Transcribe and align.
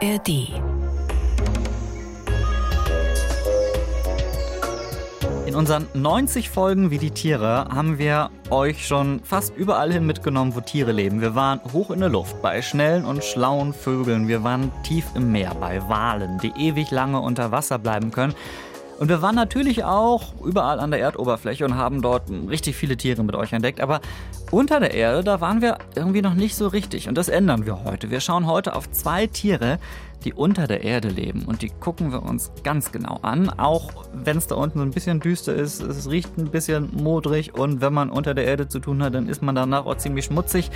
ARD. 0.00 0.28
In 5.46 5.54
unseren 5.56 5.88
90 5.94 6.50
Folgen 6.50 6.92
wie 6.92 6.98
die 6.98 7.10
Tiere 7.10 7.66
haben 7.68 7.98
wir 7.98 8.30
euch 8.50 8.86
schon 8.86 9.20
fast 9.24 9.56
überall 9.56 9.92
hin 9.92 10.06
mitgenommen, 10.06 10.54
wo 10.54 10.60
Tiere 10.60 10.92
leben. 10.92 11.20
Wir 11.20 11.34
waren 11.34 11.60
hoch 11.72 11.90
in 11.90 11.98
der 11.98 12.10
Luft 12.10 12.40
bei 12.42 12.62
schnellen 12.62 13.04
und 13.04 13.24
schlauen 13.24 13.72
Vögeln. 13.72 14.28
Wir 14.28 14.44
waren 14.44 14.70
tief 14.84 15.04
im 15.16 15.32
Meer 15.32 15.56
bei 15.58 15.80
Walen, 15.88 16.38
die 16.38 16.52
ewig 16.56 16.92
lange 16.92 17.20
unter 17.20 17.50
Wasser 17.50 17.78
bleiben 17.78 18.12
können. 18.12 18.34
Und 19.00 19.08
wir 19.08 19.22
waren 19.22 19.34
natürlich 19.34 19.84
auch 19.84 20.34
überall 20.44 20.80
an 20.80 20.90
der 20.90 21.00
Erdoberfläche 21.00 21.64
und 21.64 21.76
haben 21.76 22.02
dort 22.02 22.30
richtig 22.48 22.76
viele 22.76 22.96
Tiere 22.96 23.22
mit 23.22 23.34
euch 23.34 23.52
entdeckt. 23.52 23.80
Aber 23.80 24.00
unter 24.50 24.80
der 24.80 24.94
Erde, 24.94 25.24
da 25.24 25.40
waren 25.40 25.60
wir 25.60 25.78
irgendwie 25.94 26.22
noch 26.22 26.34
nicht 26.34 26.54
so 26.56 26.68
richtig. 26.68 27.08
Und 27.08 27.16
das 27.16 27.28
ändern 27.28 27.66
wir 27.66 27.84
heute. 27.84 28.10
Wir 28.10 28.20
schauen 28.20 28.46
heute 28.46 28.74
auf 28.74 28.90
zwei 28.90 29.26
Tiere, 29.26 29.78
die 30.24 30.32
unter 30.32 30.66
der 30.66 30.82
Erde 30.82 31.08
leben. 31.08 31.44
Und 31.46 31.62
die 31.62 31.68
gucken 31.68 32.12
wir 32.12 32.22
uns 32.22 32.50
ganz 32.64 32.92
genau 32.92 33.18
an. 33.22 33.50
Auch 33.50 33.90
wenn 34.12 34.38
es 34.38 34.46
da 34.46 34.56
unten 34.56 34.78
so 34.78 34.84
ein 34.84 34.90
bisschen 34.90 35.20
düster 35.20 35.54
ist, 35.54 35.80
es 35.80 36.10
riecht 36.10 36.36
ein 36.38 36.50
bisschen 36.50 36.90
modrig. 36.94 37.54
Und 37.54 37.80
wenn 37.80 37.92
man 37.92 38.10
unter 38.10 38.34
der 38.34 38.44
Erde 38.44 38.68
zu 38.68 38.80
tun 38.80 39.02
hat, 39.02 39.14
dann 39.14 39.28
ist 39.28 39.42
man 39.42 39.54
danach 39.54 39.86
auch 39.86 39.96
ziemlich 39.96 40.26
schmutzig. 40.26 40.70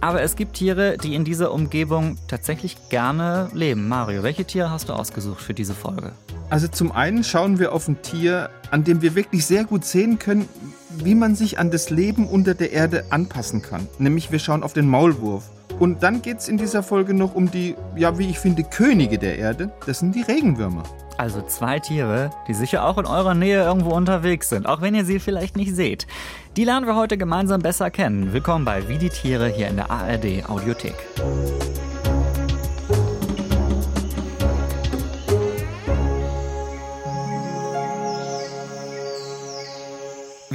Aber 0.00 0.22
es 0.22 0.34
gibt 0.34 0.54
Tiere, 0.54 0.96
die 0.96 1.14
in 1.14 1.24
dieser 1.24 1.52
Umgebung 1.52 2.16
tatsächlich 2.26 2.88
gerne 2.88 3.50
leben. 3.52 3.88
Mario, 3.88 4.22
welche 4.22 4.44
Tiere 4.44 4.70
hast 4.70 4.88
du 4.88 4.94
ausgesucht 4.94 5.42
für 5.42 5.52
diese 5.52 5.74
Folge? 5.74 6.12
Also 6.50 6.66
zum 6.66 6.90
einen 6.90 7.22
schauen 7.22 7.60
wir 7.60 7.72
auf 7.72 7.86
ein 7.86 8.02
Tier, 8.02 8.50
an 8.72 8.82
dem 8.82 9.02
wir 9.02 9.14
wirklich 9.14 9.46
sehr 9.46 9.62
gut 9.62 9.84
sehen 9.84 10.18
können, 10.18 10.48
wie 10.96 11.14
man 11.14 11.36
sich 11.36 11.60
an 11.60 11.70
das 11.70 11.90
Leben 11.90 12.26
unter 12.26 12.54
der 12.54 12.72
Erde 12.72 13.04
anpassen 13.10 13.62
kann. 13.62 13.86
Nämlich 13.98 14.32
wir 14.32 14.40
schauen 14.40 14.64
auf 14.64 14.72
den 14.72 14.88
Maulwurf. 14.88 15.44
Und 15.78 16.02
dann 16.02 16.22
geht 16.22 16.38
es 16.38 16.48
in 16.48 16.58
dieser 16.58 16.82
Folge 16.82 17.14
noch 17.14 17.36
um 17.36 17.52
die, 17.52 17.76
ja, 17.96 18.18
wie 18.18 18.28
ich 18.28 18.40
finde, 18.40 18.64
Könige 18.64 19.16
der 19.16 19.38
Erde. 19.38 19.70
Das 19.86 20.00
sind 20.00 20.16
die 20.16 20.22
Regenwürmer. 20.22 20.82
Also 21.16 21.40
zwei 21.42 21.78
Tiere, 21.78 22.30
die 22.48 22.54
sicher 22.54 22.84
auch 22.84 22.98
in 22.98 23.06
eurer 23.06 23.34
Nähe 23.34 23.62
irgendwo 23.62 23.90
unterwegs 23.90 24.48
sind, 24.48 24.66
auch 24.66 24.80
wenn 24.80 24.94
ihr 24.94 25.04
sie 25.04 25.20
vielleicht 25.20 25.56
nicht 25.56 25.74
seht. 25.74 26.08
Die 26.56 26.64
lernen 26.64 26.86
wir 26.86 26.96
heute 26.96 27.16
gemeinsam 27.16 27.62
besser 27.62 27.90
kennen. 27.90 28.32
Willkommen 28.32 28.64
bei 28.64 28.88
Wie 28.88 28.98
die 28.98 29.10
Tiere 29.10 29.48
hier 29.48 29.68
in 29.68 29.76
der 29.76 29.90
ARD 29.90 30.48
Audiothek. 30.48 30.94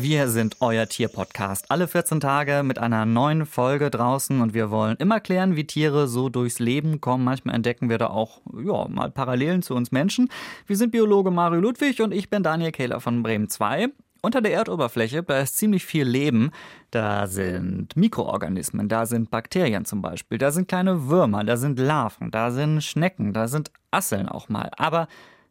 Wir 0.08 0.28
sind 0.28 0.58
euer 0.60 0.88
Tierpodcast. 0.88 1.72
Alle 1.72 1.88
14 1.88 2.20
Tage 2.20 2.62
mit 2.62 2.78
einer 2.78 3.08
neuen 3.08 3.48
Folge 3.48 3.90
draußen 3.90 4.40
und 4.40 4.54
wir 4.54 4.70
wollen 4.70 4.98
immer 4.98 5.20
klären, 5.20 5.56
wie 5.56 5.66
Tiere 5.66 6.08
so 6.08 6.30
durchs 6.30 6.60
Leben 6.60 7.02
kommen. 7.02 7.24
Manchmal 7.24 7.56
entdecken 7.56 7.90
wir 7.90 7.98
da 7.98 8.12
auch 8.12 8.40
ja, 8.56 8.88
mal 8.88 9.10
Parallelen 9.10 9.64
zu 9.64 9.74
uns 9.74 9.92
Menschen. 9.92 10.30
Wir 10.68 10.78
sind 10.78 10.92
Biologe 10.92 11.32
Mario 11.32 11.60
Ludwig 11.60 12.04
und 12.04 12.14
ich 12.14 12.30
bin 12.30 12.44
Daniel 12.44 12.72
Kehler 12.72 13.00
von 13.02 13.24
Bremen 13.24 13.50
2. 13.50 13.88
Unter 14.22 14.42
der 14.42 14.54
Erdoberfläche, 14.54 15.24
da 15.24 15.40
ist 15.40 15.58
ziemlich 15.58 15.84
viel 15.84 16.08
Leben. 16.08 16.52
Da 16.92 17.26
sind 17.26 17.98
Mikroorganismen, 17.98 18.88
da 18.88 19.08
sind 19.08 19.32
Bakterien 19.32 19.86
zum 19.86 20.04
Beispiel, 20.04 20.38
da 20.38 20.52
sind 20.52 20.68
kleine 20.68 21.08
Würmer, 21.08 21.44
da 21.44 21.58
sind 21.58 21.80
Larven, 21.80 22.30
da 22.30 22.52
sind 22.52 22.84
Schnecken, 22.84 23.34
da 23.34 23.48
sind 23.48 23.72
Asseln 23.90 24.30
auch 24.30 24.50
mal. 24.50 24.70
Aber 24.78 25.08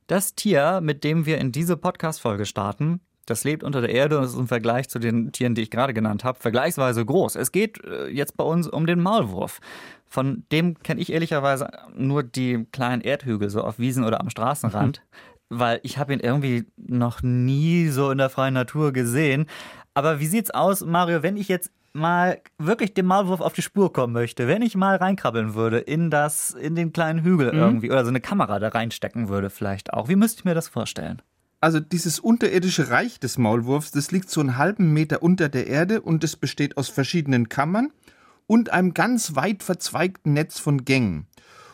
das 0.07 0.37
Tier, 0.37 0.81
mit 0.81 1.03
dem 1.03 1.27
wir 1.27 1.39
in 1.39 1.51
diese 1.51 1.77
Podcast-Folge 1.77 2.47
starten, 2.47 3.01
das 3.27 3.45
lebt 3.45 3.63
unter 3.63 3.81
der 3.81 3.91
Erde 3.91 4.19
und 4.19 4.25
ist 4.25 4.37
im 4.37 4.49
Vergleich 4.49 4.89
zu 4.89 4.99
den 4.99 5.33
Tieren, 5.33 5.55
die 5.55 5.63
ich 5.63 5.71
gerade 5.71 5.95
genannt 5.95 6.25
habe, 6.25 6.39
vergleichsweise 6.39 7.05
groß. 7.05 7.37
Es 7.37 7.53
geht 7.53 7.85
äh, 7.85 8.09
jetzt 8.09 8.37
bei 8.37 8.45
uns 8.45 8.69
um 8.69 8.87
den 8.87 9.01
Maulwurf. 9.01 9.61
Von 10.07 10.45
dem 10.53 10.79
kenne 10.83 11.01
ich 11.01 11.13
ehrlicherweise 11.13 11.69
nur 11.97 12.23
die 12.23 12.67
kleinen 12.73 13.03
Erdhügel 13.03 13.51
so 13.51 13.63
auf 13.63 13.79
Wiesen 13.79 14.05
oder 14.05 14.21
am 14.21 14.31
Straßenrand, 14.31 15.03
weil 15.49 15.81
ich 15.83 15.99
habe 15.99 16.13
ihn 16.13 16.21
irgendwie 16.21 16.67
noch 16.77 17.23
nie 17.23 17.89
so 17.89 18.11
in 18.11 18.19
der 18.19 18.31
freien 18.31 18.55
Natur 18.55 18.93
gesehen. 18.93 19.47
Aber 19.93 20.21
wie 20.21 20.27
sieht's 20.27 20.51
aus, 20.51 20.85
Mario, 20.85 21.23
wenn 21.23 21.37
ich 21.37 21.49
jetzt 21.49 21.73
mal 21.95 22.41
wirklich 22.59 22.93
dem 22.95 23.07
Maulwurf 23.07 23.41
auf 23.41 23.55
die 23.55 23.63
Spur 23.63 23.93
kommen 23.93 24.13
möchte, 24.13 24.49
wenn 24.49 24.63
ich 24.63 24.77
mal 24.77 24.97
reinkrabbeln 24.97 25.55
würde 25.55 25.79
in 25.79 26.11
das, 26.11 26.51
in 26.51 26.75
den 26.75 26.93
kleinen 26.93 27.23
Hügel 27.23 27.53
mhm. 27.53 27.59
irgendwie 27.59 27.91
oder 27.91 28.05
so 28.05 28.11
eine 28.11 28.21
Kamera 28.21 28.59
da 28.59 28.69
reinstecken 28.69 29.29
würde 29.29 29.49
vielleicht 29.49 29.93
auch. 29.93 30.09
Wie 30.09 30.17
müsste 30.17 30.41
ich 30.41 30.45
mir 30.45 30.55
das 30.55 30.69
vorstellen? 30.69 31.23
Also 31.65 31.81
dieses 31.81 32.21
unterirdische 32.21 32.91
Reich 32.91 33.19
des 33.19 33.39
Maulwurfs, 33.39 33.91
das 33.91 34.11
liegt 34.11 34.29
so 34.29 34.43
einen 34.43 34.59
halben 34.59 34.93
Meter 34.93 35.23
unter 35.23 35.49
der 35.49 35.67
Erde 35.67 36.03
und 36.03 36.23
es 36.23 36.37
besteht 36.37 36.77
aus 36.77 36.91
verschiedenen 36.91 37.49
Kammern 37.49 37.91
und 38.47 38.69
einem 38.69 38.93
ganz 38.93 39.35
weit 39.35 39.63
verzweigten 39.63 40.35
Netz 40.35 40.59
von 40.59 40.85
Gängen. 40.85 41.27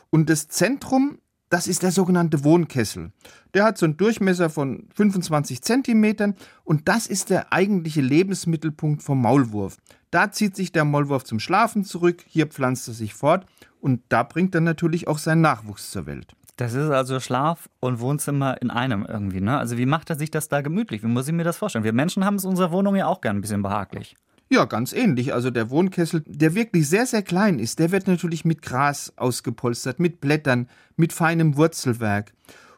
Und 0.08 0.30
das 0.30 0.46
Zentrum, 0.46 1.18
das 1.48 1.66
ist 1.66 1.82
der 1.82 1.90
sogenannte 1.90 2.44
Wohnkessel. 2.44 3.10
Der 3.52 3.64
hat 3.64 3.78
so 3.78 3.86
einen 3.86 3.96
Durchmesser 3.96 4.48
von 4.48 4.86
25 4.94 5.60
Zentimetern 5.60 6.36
und 6.62 6.86
das 6.86 7.08
ist 7.08 7.28
der 7.28 7.52
eigentliche 7.52 8.00
Lebensmittelpunkt 8.00 9.02
vom 9.02 9.20
Maulwurf. 9.20 9.76
Da 10.12 10.30
zieht 10.30 10.54
sich 10.54 10.70
der 10.70 10.84
Maulwurf 10.84 11.24
zum 11.24 11.40
Schlafen 11.40 11.84
zurück, 11.84 12.22
hier 12.28 12.46
pflanzt 12.46 12.86
er 12.86 12.94
sich 12.94 13.12
fort 13.12 13.44
und 13.80 14.02
da 14.08 14.22
bringt 14.22 14.54
er 14.54 14.60
natürlich 14.60 15.08
auch 15.08 15.18
seinen 15.18 15.40
Nachwuchs 15.40 15.90
zur 15.90 16.06
Welt. 16.06 16.36
Das 16.60 16.75
ist 16.75 16.91
also 16.91 17.21
Schlaf 17.21 17.71
und 17.81 18.00
Wohnzimmer 18.00 18.60
in 18.60 18.71
einem 18.71 19.06
irgendwie, 19.06 19.41
ne? 19.41 19.56
Also 19.56 19.78
wie 19.78 19.87
macht 19.87 20.10
er 20.10 20.16
sich 20.16 20.31
das 20.31 20.48
da 20.48 20.60
gemütlich? 20.60 21.03
Wie 21.03 21.06
muss 21.06 21.26
ich 21.26 21.32
mir 21.32 21.43
das 21.43 21.56
vorstellen? 21.56 21.84
Wir 21.84 21.94
Menschen 21.94 22.22
haben 22.22 22.34
es 22.34 22.44
unserer 22.44 22.71
Wohnung 22.71 22.97
ja 22.97 23.06
auch 23.06 23.22
gern 23.22 23.38
ein 23.38 23.41
bisschen 23.41 23.62
behaglich. 23.62 24.15
Ja, 24.50 24.66
ganz 24.66 24.93
ähnlich. 24.93 25.32
Also 25.32 25.50
der 25.50 25.70
Wohnkessel, 25.70 26.22
der 26.26 26.54
wirklich 26.54 26.87
sehr, 26.87 27.06
sehr 27.06 27.22
klein 27.22 27.59
ist, 27.60 27.78
der 27.78 27.93
wird 27.93 28.06
natürlich 28.09 28.44
mit 28.44 28.60
Gras 28.60 29.10
ausgepolstert, 29.16 30.00
mit 30.00 30.20
Blättern, 30.20 30.69
mit 30.97 31.15
feinem 31.15 31.56
Wurzelwerk. 31.56 32.34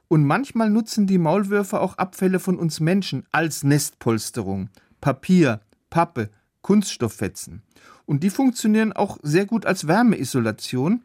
Und 0.06 0.25
manchmal 0.26 0.71
nutzen 0.71 1.09
die 1.09 1.19
Maulwürfe 1.19 1.81
auch 1.81 1.98
Abfälle 1.98 2.38
von 2.38 2.60
uns 2.60 2.78
Menschen 2.78 3.25
als 3.32 3.65
Nestpolsterung. 3.65 4.69
Papier, 5.00 5.60
Pappe, 5.91 6.31
Kunststofffetzen. 6.60 7.62
Und 8.06 8.22
die 8.22 8.31
funktionieren 8.31 8.92
auch 8.92 9.19
sehr 9.22 9.47
gut 9.47 9.66
als 9.66 9.88
Wärmeisolation. 9.88 11.03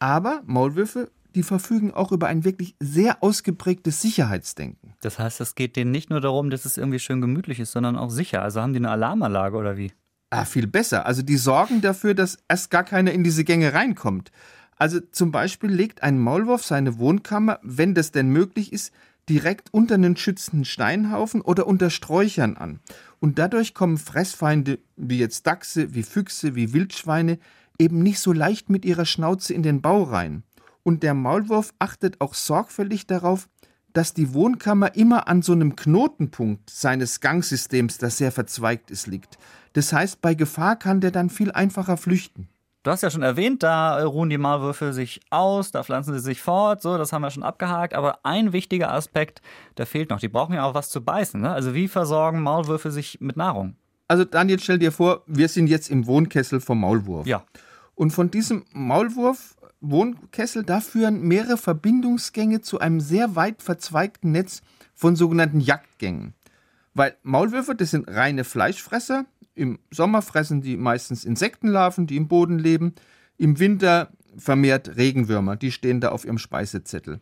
Aber 0.00 0.42
Maulwürfe 0.44 1.08
die 1.34 1.42
verfügen 1.42 1.92
auch 1.92 2.12
über 2.12 2.26
ein 2.26 2.44
wirklich 2.44 2.74
sehr 2.80 3.22
ausgeprägtes 3.22 4.00
Sicherheitsdenken. 4.00 4.94
Das 5.00 5.18
heißt, 5.18 5.40
es 5.40 5.54
geht 5.54 5.76
denen 5.76 5.90
nicht 5.90 6.10
nur 6.10 6.20
darum, 6.20 6.50
dass 6.50 6.64
es 6.64 6.76
irgendwie 6.76 6.98
schön 6.98 7.20
gemütlich 7.20 7.60
ist, 7.60 7.72
sondern 7.72 7.96
auch 7.96 8.10
sicher. 8.10 8.42
Also 8.42 8.60
haben 8.60 8.72
die 8.72 8.78
eine 8.78 8.90
Alarmanlage 8.90 9.56
oder 9.56 9.76
wie? 9.76 9.92
Ah, 10.30 10.44
viel 10.44 10.66
besser. 10.66 11.06
Also 11.06 11.22
die 11.22 11.36
sorgen 11.36 11.80
dafür, 11.80 12.14
dass 12.14 12.38
erst 12.48 12.70
gar 12.70 12.84
keiner 12.84 13.12
in 13.12 13.24
diese 13.24 13.44
Gänge 13.44 13.72
reinkommt. 13.72 14.30
Also 14.76 15.00
zum 15.00 15.32
Beispiel 15.32 15.70
legt 15.70 16.02
ein 16.02 16.18
Maulwurf 16.18 16.64
seine 16.64 16.98
Wohnkammer, 16.98 17.58
wenn 17.62 17.94
das 17.94 18.12
denn 18.12 18.30
möglich 18.30 18.72
ist, 18.72 18.92
direkt 19.28 19.72
unter 19.72 19.94
einen 19.94 20.16
schützenden 20.16 20.64
Steinhaufen 20.64 21.40
oder 21.40 21.66
unter 21.66 21.90
Sträuchern 21.90 22.56
an. 22.56 22.80
Und 23.18 23.38
dadurch 23.38 23.74
kommen 23.74 23.98
Fressfeinde 23.98 24.78
wie 24.96 25.18
jetzt 25.18 25.46
Dachse, 25.46 25.94
wie 25.94 26.02
Füchse, 26.02 26.54
wie 26.54 26.72
Wildschweine 26.72 27.38
eben 27.78 28.02
nicht 28.02 28.20
so 28.20 28.32
leicht 28.32 28.70
mit 28.70 28.84
ihrer 28.84 29.06
Schnauze 29.06 29.54
in 29.54 29.62
den 29.62 29.80
Bau 29.80 30.02
rein 30.02 30.44
und 30.82 31.02
der 31.02 31.14
Maulwurf 31.14 31.72
achtet 31.78 32.20
auch 32.20 32.34
sorgfältig 32.34 33.06
darauf, 33.06 33.48
dass 33.92 34.14
die 34.14 34.34
Wohnkammer 34.34 34.94
immer 34.94 35.28
an 35.28 35.42
so 35.42 35.52
einem 35.52 35.76
Knotenpunkt 35.76 36.70
seines 36.70 37.20
Gangsystems, 37.20 37.98
das 37.98 38.18
sehr 38.18 38.32
verzweigt 38.32 38.90
ist, 38.90 39.06
liegt. 39.06 39.38
Das 39.72 39.92
heißt, 39.92 40.20
bei 40.20 40.34
Gefahr 40.34 40.76
kann 40.76 41.00
der 41.00 41.10
dann 41.10 41.30
viel 41.30 41.50
einfacher 41.52 41.96
flüchten. 41.96 42.48
Du 42.82 42.90
hast 42.90 43.02
ja 43.02 43.10
schon 43.10 43.22
erwähnt, 43.22 43.62
da 43.62 44.02
ruhen 44.02 44.30
die 44.30 44.38
Maulwürfe 44.38 44.94
sich 44.94 45.20
aus, 45.28 45.70
da 45.70 45.82
pflanzen 45.82 46.14
sie 46.14 46.20
sich 46.20 46.40
fort, 46.40 46.80
so, 46.80 46.96
das 46.96 47.12
haben 47.12 47.20
wir 47.20 47.30
schon 47.30 47.42
abgehakt. 47.42 47.92
Aber 47.92 48.20
ein 48.22 48.54
wichtiger 48.54 48.90
Aspekt, 48.92 49.42
der 49.76 49.84
fehlt 49.84 50.08
noch. 50.08 50.18
Die 50.18 50.28
brauchen 50.28 50.54
ja 50.54 50.64
auch 50.64 50.72
was 50.72 50.88
zu 50.88 51.04
beißen. 51.04 51.40
Ne? 51.40 51.50
Also 51.52 51.74
wie 51.74 51.88
versorgen 51.88 52.40
Maulwürfe 52.40 52.90
sich 52.90 53.20
mit 53.20 53.36
Nahrung? 53.36 53.76
Also 54.08 54.24
Daniel, 54.24 54.58
stell 54.60 54.78
dir 54.78 54.92
vor, 54.92 55.22
wir 55.26 55.48
sind 55.48 55.66
jetzt 55.66 55.90
im 55.90 56.06
Wohnkessel 56.06 56.60
vom 56.60 56.80
Maulwurf. 56.80 57.26
Ja. 57.26 57.44
Und 57.96 58.12
von 58.12 58.30
diesem 58.30 58.64
Maulwurf 58.72 59.56
Wohnkessel, 59.80 60.62
da 60.62 60.80
führen 60.80 61.22
mehrere 61.22 61.56
Verbindungsgänge 61.56 62.60
zu 62.60 62.80
einem 62.80 63.00
sehr 63.00 63.34
weit 63.36 63.62
verzweigten 63.62 64.32
Netz 64.32 64.62
von 64.94 65.16
sogenannten 65.16 65.60
Jagdgängen. 65.60 66.34
Weil 66.94 67.16
Maulwürfe, 67.22 67.74
das 67.74 67.90
sind 67.90 68.08
reine 68.08 68.44
Fleischfresser. 68.44 69.24
Im 69.54 69.78
Sommer 69.90 70.22
fressen 70.22 70.60
die 70.60 70.76
meistens 70.76 71.24
Insektenlarven, 71.24 72.06
die 72.06 72.16
im 72.16 72.28
Boden 72.28 72.58
leben. 72.58 72.94
Im 73.38 73.58
Winter 73.58 74.10
vermehrt 74.36 74.96
Regenwürmer, 74.96 75.56
die 75.56 75.72
stehen 75.72 76.00
da 76.00 76.10
auf 76.10 76.24
ihrem 76.24 76.38
Speisezettel. 76.38 77.20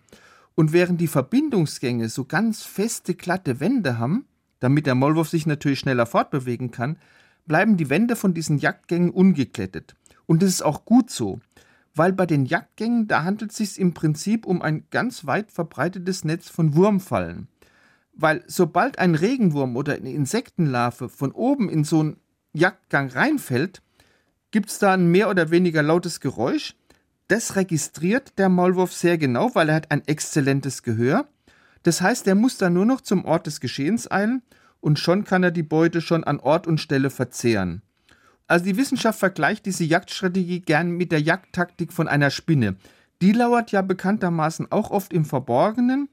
Und 0.54 0.72
während 0.72 1.00
die 1.00 1.06
Verbindungsgänge 1.06 2.08
so 2.08 2.24
ganz 2.24 2.62
feste, 2.62 3.14
glatte 3.14 3.60
Wände 3.60 3.98
haben, 3.98 4.24
damit 4.58 4.86
der 4.86 4.96
Maulwurf 4.96 5.28
sich 5.28 5.46
natürlich 5.46 5.78
schneller 5.78 6.06
fortbewegen 6.06 6.72
kann, 6.72 6.96
bleiben 7.46 7.76
die 7.76 7.90
Wände 7.90 8.16
von 8.16 8.34
diesen 8.34 8.58
Jagdgängen 8.58 9.10
ungeklettet. 9.10 9.94
Und 10.26 10.42
das 10.42 10.50
ist 10.50 10.62
auch 10.62 10.84
gut 10.84 11.10
so, 11.10 11.40
weil 11.98 12.12
bei 12.12 12.26
den 12.26 12.46
Jagdgängen, 12.46 13.08
da 13.08 13.24
handelt 13.24 13.50
es 13.50 13.56
sich 13.56 13.80
im 13.80 13.92
Prinzip 13.92 14.46
um 14.46 14.62
ein 14.62 14.84
ganz 14.90 15.26
weit 15.26 15.50
verbreitetes 15.50 16.24
Netz 16.24 16.48
von 16.48 16.74
Wurmfallen. 16.74 17.48
Weil 18.12 18.44
sobald 18.46 18.98
ein 18.98 19.14
Regenwurm 19.14 19.76
oder 19.76 19.94
eine 19.94 20.12
Insektenlarve 20.12 21.08
von 21.08 21.32
oben 21.32 21.68
in 21.68 21.84
so 21.84 22.00
einen 22.00 22.16
Jagdgang 22.52 23.10
reinfällt, 23.10 23.82
gibt 24.50 24.70
es 24.70 24.78
da 24.78 24.94
ein 24.94 25.10
mehr 25.10 25.28
oder 25.28 25.50
weniger 25.50 25.82
lautes 25.82 26.20
Geräusch. 26.20 26.74
das 27.26 27.56
registriert 27.56 28.38
der 28.38 28.48
Maulwurf 28.48 28.94
sehr 28.94 29.18
genau, 29.18 29.54
weil 29.54 29.68
er 29.68 29.74
hat 29.74 29.90
ein 29.90 30.02
exzellentes 30.06 30.82
Gehör. 30.82 31.28
Das 31.82 32.00
heißt, 32.00 32.26
er 32.26 32.34
muss 32.34 32.56
dann 32.56 32.72
nur 32.72 32.86
noch 32.86 33.02
zum 33.02 33.26
Ort 33.26 33.46
des 33.46 33.60
Geschehens 33.60 34.10
eilen 34.10 34.40
und 34.80 34.98
schon 34.98 35.24
kann 35.24 35.42
er 35.42 35.50
die 35.50 35.62
Beute 35.62 36.00
schon 36.00 36.24
an 36.24 36.40
Ort 36.40 36.66
und 36.66 36.80
Stelle 36.80 37.10
verzehren. 37.10 37.82
Also 38.48 38.64
die 38.64 38.76
Wissenschaft 38.76 39.18
vergleicht 39.18 39.66
diese 39.66 39.84
Jagdstrategie 39.84 40.60
gern 40.60 40.90
mit 40.90 41.12
der 41.12 41.20
Jagdtaktik 41.20 41.92
von 41.92 42.08
einer 42.08 42.30
Spinne. 42.30 42.76
Die 43.20 43.32
lauert 43.32 43.72
ja 43.72 43.82
bekanntermaßen 43.82 44.72
auch 44.72 44.90
oft 44.90 45.12
im 45.12 45.24
Verborgenen, 45.24 46.08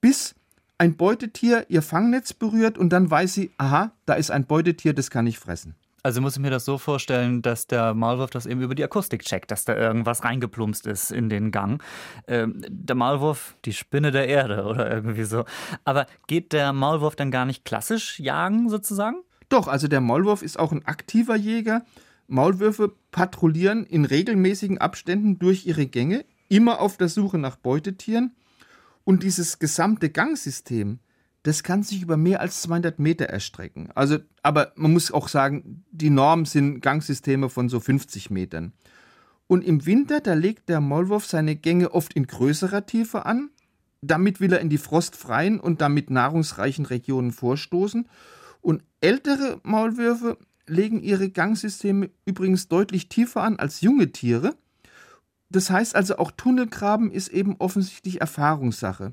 bis 0.00 0.34
ein 0.78 0.96
Beutetier 0.96 1.66
ihr 1.68 1.82
Fangnetz 1.82 2.32
berührt 2.32 2.78
und 2.78 2.90
dann 2.90 3.10
weiß 3.10 3.34
sie, 3.34 3.50
aha, 3.58 3.92
da 4.06 4.14
ist 4.14 4.30
ein 4.30 4.46
Beutetier, 4.46 4.94
das 4.94 5.10
kann 5.10 5.26
ich 5.26 5.38
fressen. 5.38 5.74
Also 6.02 6.20
muss 6.20 6.36
ich 6.36 6.42
mir 6.42 6.50
das 6.50 6.64
so 6.64 6.78
vorstellen, 6.78 7.42
dass 7.42 7.66
der 7.66 7.92
Maulwurf 7.92 8.30
das 8.30 8.46
eben 8.46 8.60
über 8.60 8.76
die 8.76 8.84
Akustik 8.84 9.22
checkt, 9.24 9.50
dass 9.50 9.64
da 9.64 9.74
irgendwas 9.74 10.22
reingeplumpst 10.22 10.86
ist 10.86 11.10
in 11.10 11.28
den 11.28 11.50
Gang. 11.50 11.82
Ähm, 12.28 12.64
der 12.68 12.94
Maulwurf, 12.94 13.56
die 13.64 13.72
Spinne 13.72 14.12
der 14.12 14.28
Erde 14.28 14.64
oder 14.66 14.88
irgendwie 14.88 15.24
so. 15.24 15.44
Aber 15.84 16.06
geht 16.28 16.52
der 16.52 16.72
Maulwurf 16.72 17.16
dann 17.16 17.32
gar 17.32 17.44
nicht 17.44 17.64
klassisch 17.64 18.20
jagen 18.20 18.68
sozusagen? 18.68 19.16
Doch, 19.48 19.68
also 19.68 19.88
der 19.88 20.00
Maulwurf 20.00 20.42
ist 20.42 20.58
auch 20.58 20.72
ein 20.72 20.84
aktiver 20.86 21.36
Jäger. 21.36 21.84
Maulwürfe 22.28 22.92
patrouillieren 23.12 23.84
in 23.84 24.04
regelmäßigen 24.04 24.78
Abständen 24.78 25.38
durch 25.38 25.66
ihre 25.66 25.86
Gänge, 25.86 26.24
immer 26.48 26.80
auf 26.80 26.96
der 26.96 27.08
Suche 27.08 27.38
nach 27.38 27.56
Beutetieren. 27.56 28.34
Und 29.04 29.22
dieses 29.22 29.60
gesamte 29.60 30.10
Gangsystem, 30.10 30.98
das 31.44 31.62
kann 31.62 31.84
sich 31.84 32.02
über 32.02 32.16
mehr 32.16 32.40
als 32.40 32.62
200 32.62 32.98
Meter 32.98 33.26
erstrecken. 33.26 33.90
Also, 33.94 34.18
aber 34.42 34.72
man 34.74 34.92
muss 34.92 35.12
auch 35.12 35.28
sagen, 35.28 35.84
die 35.92 36.10
Norm 36.10 36.44
sind 36.44 36.80
Gangsysteme 36.80 37.48
von 37.48 37.68
so 37.68 37.78
50 37.78 38.30
Metern. 38.30 38.72
Und 39.46 39.62
im 39.62 39.86
Winter, 39.86 40.20
da 40.20 40.34
legt 40.34 40.68
der 40.68 40.80
Maulwurf 40.80 41.24
seine 41.24 41.54
Gänge 41.54 41.92
oft 41.92 42.14
in 42.14 42.26
größerer 42.26 42.84
Tiefe 42.86 43.26
an. 43.26 43.50
Damit 44.02 44.40
will 44.40 44.52
er 44.52 44.60
in 44.60 44.70
die 44.70 44.78
frostfreien 44.78 45.60
und 45.60 45.80
damit 45.80 46.10
nahrungsreichen 46.10 46.84
Regionen 46.84 47.30
vorstoßen. 47.30 48.08
Und 48.66 48.82
ältere 49.00 49.60
Maulwürfe 49.62 50.38
legen 50.66 51.00
ihre 51.00 51.30
Gangsysteme 51.30 52.10
übrigens 52.24 52.66
deutlich 52.66 53.08
tiefer 53.08 53.44
an 53.44 53.60
als 53.60 53.80
junge 53.80 54.10
Tiere. 54.10 54.56
Das 55.50 55.70
heißt 55.70 55.94
also, 55.94 56.18
auch 56.18 56.32
Tunnelgraben 56.32 57.12
ist 57.12 57.28
eben 57.28 57.54
offensichtlich 57.60 58.20
Erfahrungssache. 58.20 59.12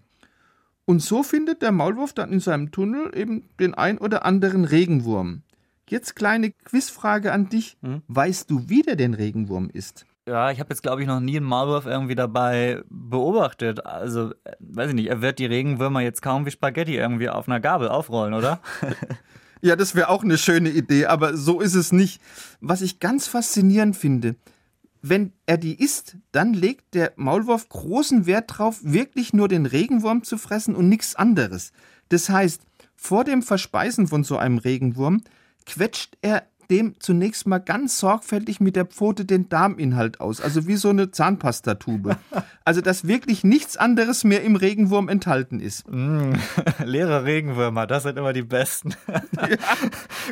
Und 0.86 1.04
so 1.04 1.22
findet 1.22 1.62
der 1.62 1.72
Maulwurf 1.72 2.14
dann 2.14 2.32
in 2.32 2.40
seinem 2.40 2.72
Tunnel 2.72 3.16
eben 3.16 3.48
den 3.60 3.76
ein 3.76 4.00
oder 4.00 4.26
anderen 4.26 4.66
Regenwurm. 4.66 5.44
Jetzt 5.88 6.16
kleine 6.16 6.50
Quizfrage 6.50 7.32
an 7.32 7.50
dich. 7.50 7.78
Hm? 7.84 8.02
Weißt 8.08 8.50
du, 8.50 8.68
wie 8.70 8.82
der 8.82 8.96
den 8.96 9.14
Regenwurm 9.14 9.70
ist? 9.72 10.08
Ja, 10.28 10.50
ich 10.50 10.60
habe 10.60 10.72
jetzt, 10.72 10.82
glaube 10.82 11.04
ich, 11.04 11.08
noch 11.08 11.20
nie 11.20 11.38
einen 11.38 11.46
Maulwurf 11.46 11.86
irgendwie 11.86 12.16
dabei 12.16 12.82
beobachtet. 12.90 13.86
Also, 13.86 14.32
äh, 14.46 14.56
weiß 14.62 14.90
ich 14.90 14.96
nicht, 14.96 15.10
er 15.10 15.22
wird 15.22 15.38
die 15.38 15.46
Regenwürmer 15.46 16.02
jetzt 16.02 16.24
kaum 16.24 16.48
wie 16.48 16.52
Spaghetti 16.52 16.96
irgendwie 16.96 17.30
auf 17.30 17.48
einer 17.48 17.60
Gabel 17.60 17.90
aufrollen, 17.90 18.34
oder? 18.34 18.60
ja, 19.64 19.78
das 19.78 19.96
wäre 19.96 20.10
auch 20.10 20.24
eine 20.24 20.38
schöne 20.38 20.70
Idee, 20.70 21.06
aber 21.06 21.38
so 21.38 21.62
ist 21.62 21.74
es 21.74 21.94
nicht. 21.94 22.22
Was 22.60 22.82
ich 22.82 23.00
ganz 23.00 23.28
faszinierend 23.28 23.96
finde, 23.96 24.36
wenn 25.02 25.32
er 25.46 25.58
die 25.58 25.82
isst, 25.82 26.18
dann 26.34 26.54
legt 26.54 26.94
der 26.94 27.14
Maulwurf 27.16 27.70
großen 27.70 28.26
Wert 28.26 28.52
darauf, 28.52 28.80
wirklich 28.84 29.32
nur 29.32 29.48
den 29.48 29.66
Regenwurm 29.66 30.24
zu 30.24 30.38
fressen 30.38 30.76
und 30.76 30.90
nichts 30.90 31.16
anderes. 31.16 31.72
Das 32.10 32.30
heißt, 32.30 32.62
vor 32.98 33.24
dem 33.24 33.42
Verspeisen 33.42 34.08
von 34.08 34.26
so 34.26 34.38
einem 34.38 34.58
Regenwurm 34.58 35.22
quetscht 35.66 36.18
er 36.22 36.46
dem 36.74 36.96
zunächst 37.00 37.46
mal 37.46 37.60
ganz 37.60 38.00
sorgfältig 38.00 38.60
mit 38.60 38.76
der 38.76 38.86
Pfote 38.86 39.26
den 39.26 39.48
Darminhalt 39.48 40.20
aus, 40.20 40.42
also 40.42 40.66
wie 40.68 40.76
so 40.76 40.90
eine 40.90 41.12
Zahnpastatube. 41.12 42.18
Also 42.66 42.80
dass 42.80 43.06
wirklich 43.10 43.44
nichts 43.44 43.76
anderes 43.76 44.24
mehr 44.24 44.42
im 44.42 44.56
Regenwurm 44.56 45.10
enthalten 45.10 45.60
ist. 45.60 45.86
Mm, 45.92 46.36
leere 46.86 47.26
Regenwürmer, 47.26 47.88
das 47.88 48.04
sind 48.04 48.18
immer 48.18 48.32
die 48.32 48.42
besten. 48.42 48.96
Ja. 49.34 49.58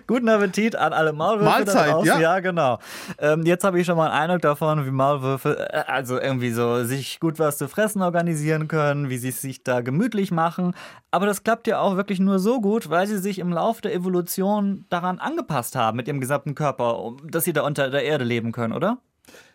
Guten 0.08 0.30
Appetit 0.30 0.78
an 0.78 0.94
alle 0.94 1.12
Maulwürfe 1.12 1.44
Mahlzeit, 1.44 1.92
da 1.92 2.04
Ja, 2.04 2.20
ja 2.20 2.40
genau. 2.40 2.80
Ähm, 3.18 3.44
jetzt 3.46 3.66
habe 3.66 3.78
ich 3.78 3.86
schon 3.86 3.98
mal 3.98 4.10
einen 4.10 4.22
Eindruck 4.22 4.42
davon, 4.44 4.86
wie 4.86 4.92
Maulwürfe 4.92 5.60
äh, 5.74 5.84
also 5.88 6.18
irgendwie 6.18 6.52
so 6.52 6.86
sich 6.86 7.20
gut 7.20 7.38
was 7.40 7.58
zu 7.58 7.68
fressen 7.68 8.02
organisieren 8.02 8.70
können, 8.70 9.10
wie 9.10 9.18
sie 9.18 9.32
sich 9.32 9.64
da 9.64 9.82
gemütlich 9.82 10.32
machen. 10.32 10.74
Aber 11.12 11.26
das 11.26 11.44
klappt 11.44 11.68
ja 11.68 11.80
auch 11.80 11.98
wirklich 11.98 12.22
nur 12.22 12.40
so 12.40 12.62
gut, 12.62 12.90
weil 12.90 13.06
sie 13.06 13.18
sich 13.18 13.40
im 13.40 13.52
Laufe 13.52 13.82
der 13.82 13.94
Evolution 13.94 14.86
daran 14.90 15.20
angepasst 15.20 15.76
haben 15.76 15.98
mit 15.98 16.08
ihrem 16.08 16.22
gesamten 16.22 16.31
Körper, 16.56 17.16
dass 17.26 17.44
sie 17.44 17.54
da 17.54 17.62
unter 17.62 17.90
der 17.90 18.04
Erde 18.04 18.24
leben 18.24 18.52
können, 18.52 18.74
oder? 18.74 19.00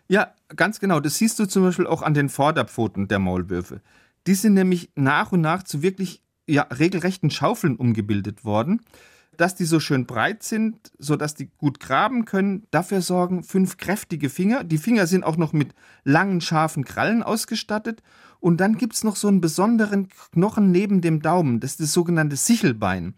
Ja, 0.09 0.33
ganz 0.55 0.81
genau. 0.81 1.01
Das 1.01 1.17
siehst 1.17 1.39
du 1.39 1.47
zum 1.47 1.65
Beispiel 1.65 1.87
auch 1.87 2.03
an 2.03 2.15
den 2.15 2.29
Vorderpfoten 2.29 3.09
der 3.09 3.19
Maulwürfe. 3.19 3.81
Die 4.27 4.35
sind 4.35 4.55
nämlich 4.55 4.91
nach 4.95 5.33
und 5.33 5.41
nach 5.41 5.63
zu 5.63 5.83
wirklich 5.83 6.23
ja, 6.47 6.63
regelrechten 6.63 7.31
Schaufeln 7.31 7.77
umgebildet 7.77 8.45
worden. 8.45 8.81
Dass 9.37 9.55
die 9.55 9.65
so 9.67 9.81
schön 9.81 10.07
breit 10.07 10.43
sind, 10.43 10.93
sodass 10.99 11.35
die 11.35 11.51
gut 11.59 11.79
graben 11.79 12.25
können, 12.25 12.67
dafür 12.71 13.03
sorgen 13.03 13.43
fünf 13.43 13.77
kräftige 13.77 14.31
Finger. 14.31 14.65
Die 14.65 14.79
Finger 14.79 15.07
sind 15.07 15.25
auch 15.25 15.37
noch 15.37 15.53
mit 15.53 15.75
langen, 16.05 16.41
scharfen 16.41 16.85
Krallen 16.85 17.23
ausgestattet. 17.23 18.03
Und 18.41 18.59
dann 18.59 18.79
gibt 18.79 18.95
es 18.95 19.05
noch 19.05 19.17
so 19.17 19.29
einen 19.29 19.41
besonderen 19.43 20.09
Knochen 20.33 20.71
neben 20.71 21.01
dem 21.03 21.21
Daumen. 21.21 21.61
Das 21.61 21.73
ist 21.73 21.81
das 21.81 21.93
sogenannte 21.93 22.37
Sichelbein. 22.37 23.15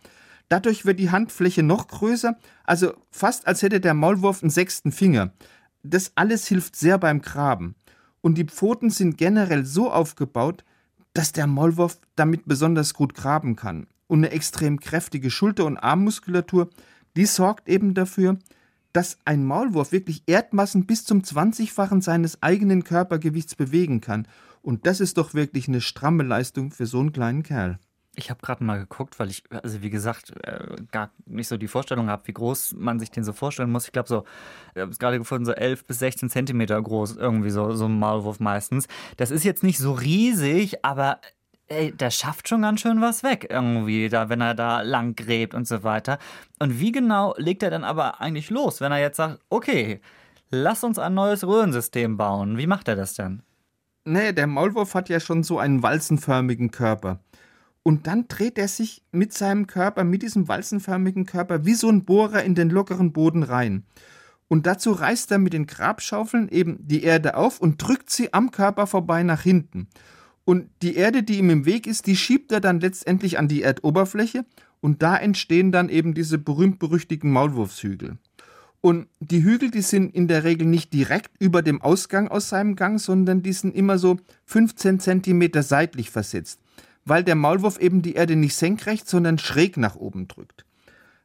Dadurch 0.49 0.87
wird 0.87 0.99
die 0.99 1.11
Handfläche 1.11 1.63
noch 1.63 1.89
größer, 1.89 2.37
also 2.65 2.95
fast 3.11 3.47
als 3.47 3.63
hätte 3.63 3.81
der 3.81 3.95
Maulwurf 3.95 4.43
einen 4.43 4.51
sechsten 4.51 4.93
Finger. 4.93 5.33
Das 5.83 6.13
alles 6.15 6.47
hilft 6.47 6.77
sehr 6.77 6.99
beim 6.99 7.21
Graben. 7.21 7.75
Und 8.21 8.37
die 8.37 8.45
Pfoten 8.45 8.91
sind 8.91 9.19
generell 9.19 9.65
so 9.65 9.91
aufgebaut, 9.93 10.65
dass 11.13 11.33
der 11.33 11.47
Maulwurf 11.47 11.99
damit 12.17 12.47
besonders 12.47 12.95
gut 12.95 13.15
graben 13.15 13.57
kann. 13.57 13.87
Und 14.07 14.21
eine 14.21 14.31
extrem 14.31 14.81
kräftige 14.81 15.31
Schulter- 15.31 15.67
und 15.67 15.77
Armmuskulatur, 15.77 16.71
die 17.17 17.27
sorgt 17.27 17.69
eben 17.69 17.95
dafür, 17.95 18.39
dass 18.93 19.19
ein 19.25 19.45
Maulwurf 19.45 19.93
wirklich 19.93 20.23
Erdmassen 20.27 20.87
bis 20.87 21.05
zum 21.05 21.23
20-fachen 21.23 22.01
seines 22.01 22.43
eigenen 22.43 22.85
Körpergewichts 22.85 23.55
bewegen 23.55 24.01
kann. 24.01 24.27
Und 24.63 24.87
das 24.87 25.01
ist 25.01 25.19
doch 25.19 25.35
wirklich 25.35 25.69
eine 25.69 25.81
stramme 25.81 26.23
Leistung 26.23 26.71
für 26.71 26.87
so 26.87 27.01
einen 27.01 27.13
kleinen 27.13 27.43
Kerl. 27.43 27.79
Ich 28.19 28.31
habe 28.31 28.41
gerade 28.43 28.65
mal 28.65 28.81
geguckt, 28.81 29.21
weil 29.21 29.31
ich, 29.31 29.45
also 29.51 29.81
wie 29.81 29.91
gesagt, 29.91 30.33
äh, 30.43 30.75
gar 30.91 31.11
nicht 31.27 31.47
so 31.47 31.57
die 31.57 31.69
Vorstellung 31.69 32.09
habe, 32.09 32.27
wie 32.27 32.33
groß 32.33 32.75
man 32.77 32.99
sich 32.99 33.13
den 33.13 33.23
so 33.23 33.33
vorstellen 33.33 33.71
muss. 33.71 33.87
Ich 33.87 33.93
glaube 33.93 34.09
so, 34.09 34.25
ich 34.75 34.81
habe 34.81 34.91
es 34.91 34.99
gerade 34.99 35.19
gefunden, 35.19 35.45
so 35.45 35.53
11 35.53 35.85
bis 35.85 36.01
16 36.01 36.29
Zentimeter 36.29 36.83
groß, 36.83 37.15
irgendwie 37.17 37.51
so, 37.51 37.71
so 37.77 37.85
ein 37.85 37.97
Maulwurf 37.97 38.41
meistens. 38.41 38.89
Das 39.19 39.31
ist 39.31 39.45
jetzt 39.45 39.63
nicht 39.63 39.79
so 39.79 39.93
riesig, 39.93 40.85
aber 40.85 41.21
ey, 41.69 41.93
der 41.93 42.11
schafft 42.11 42.49
schon 42.49 42.63
ganz 42.63 42.81
schön 42.81 43.01
was 43.01 43.23
weg 43.23 43.47
irgendwie, 43.51 44.09
da, 44.09 44.29
wenn 44.29 44.41
er 44.41 44.55
da 44.55 44.81
lang 44.81 45.15
gräbt 45.15 45.55
und 45.55 45.69
so 45.69 45.85
weiter. 45.85 46.19
Und 46.59 46.81
wie 46.81 46.91
genau 46.91 47.35
legt 47.37 47.63
er 47.63 47.71
dann 47.71 47.85
aber 47.85 48.21
eigentlich 48.21 48.51
los, 48.51 48.81
wenn 48.81 48.91
er 48.91 48.99
jetzt 48.99 49.19
sagt, 49.19 49.39
okay, 49.49 50.01
lass 50.51 50.83
uns 50.83 50.99
ein 50.99 51.15
neues 51.15 51.47
Röhrensystem 51.47 52.17
bauen? 52.17 52.59
Wie 52.59 52.67
macht 52.67 52.89
er 52.89 52.97
das 52.97 53.15
denn? 53.15 53.43
Nee, 54.05 54.33
der 54.33 54.49
Maulwurf 54.49 54.95
hat 54.95 55.09
ja 55.09 55.21
schon 55.21 55.43
so 55.43 55.59
einen 55.61 55.83
walzenförmigen 55.83 56.71
Körper. 56.71 57.21
Und 57.89 58.07
dann 58.07 58.29
dreht 58.29 58.59
er 58.59 58.69
sich 58.69 59.03
mit 59.13 59.33
seinem 59.33 59.67
Körper, 59.67 60.05
mit 60.05 60.21
diesem 60.21 60.47
walzenförmigen 60.47 61.25
Körper, 61.25 61.65
wie 61.65 61.73
so 61.73 61.89
ein 61.89 62.05
Bohrer 62.05 62.45
in 62.45 62.55
den 62.55 62.69
lockeren 62.69 63.15
Boden 63.15 63.43
rein. 63.43 63.83
Und 64.47 64.67
dazu 64.67 64.93
reißt 64.93 65.31
er 65.31 65.39
mit 65.39 65.55
den 65.55 65.67
Grabschaufeln 65.67 66.51
eben 66.51 66.87
die 66.87 67.03
Erde 67.03 67.35
auf 67.35 67.59
und 67.59 67.79
drückt 67.79 68.11
sie 68.11 68.35
am 68.35 68.51
Körper 68.51 68.87
vorbei 68.87 69.23
nach 69.23 69.41
hinten. 69.41 69.89
Und 70.45 70.69
die 70.83 70.97
Erde, 70.97 71.23
die 71.23 71.39
ihm 71.39 71.49
im 71.49 71.65
Weg 71.65 71.87
ist, 71.87 72.07
die 72.07 72.17
schiebt 72.17 72.53
er 72.53 72.61
dann 72.61 72.79
letztendlich 72.79 73.39
an 73.39 73.49
die 73.49 73.63
Erdoberfläche 73.63 74.45
und 74.83 75.03
da 75.03 75.17
entstehen 75.17 75.73
dann 75.73 75.89
eben 75.89 76.13
diese 76.13 76.37
berühmt-berüchtigten 76.37 77.31
Maulwurfshügel. 77.31 78.19
Und 78.83 79.07
die 79.21 79.43
Hügel, 79.43 79.71
die 79.71 79.81
sind 79.81 80.15
in 80.15 80.29
der 80.29 80.45
Regel 80.45 80.67
nicht 80.67 80.93
direkt 80.93 81.31
über 81.39 81.63
dem 81.63 81.81
Ausgang 81.81 82.29
aus 82.29 82.51
seinem 82.51 82.77
Gang, 82.77 83.01
sondern 83.01 83.43
die 83.43 83.55
sind 83.55 83.75
immer 83.75 83.97
so 83.97 84.19
15 84.45 85.01
Zentimeter 85.01 85.63
seitlich 85.63 86.11
versetzt 86.11 86.61
weil 87.09 87.25
der 87.25 87.35
Maulwurf 87.35 87.79
eben 87.79 88.03
die 88.03 88.15
Erde 88.15 88.37
nicht 88.37 88.55
senkrecht, 88.55 89.09
sondern 89.09 89.39
schräg 89.39 89.77
nach 89.77 89.97
oben 89.97 90.29
drückt. 90.29 90.65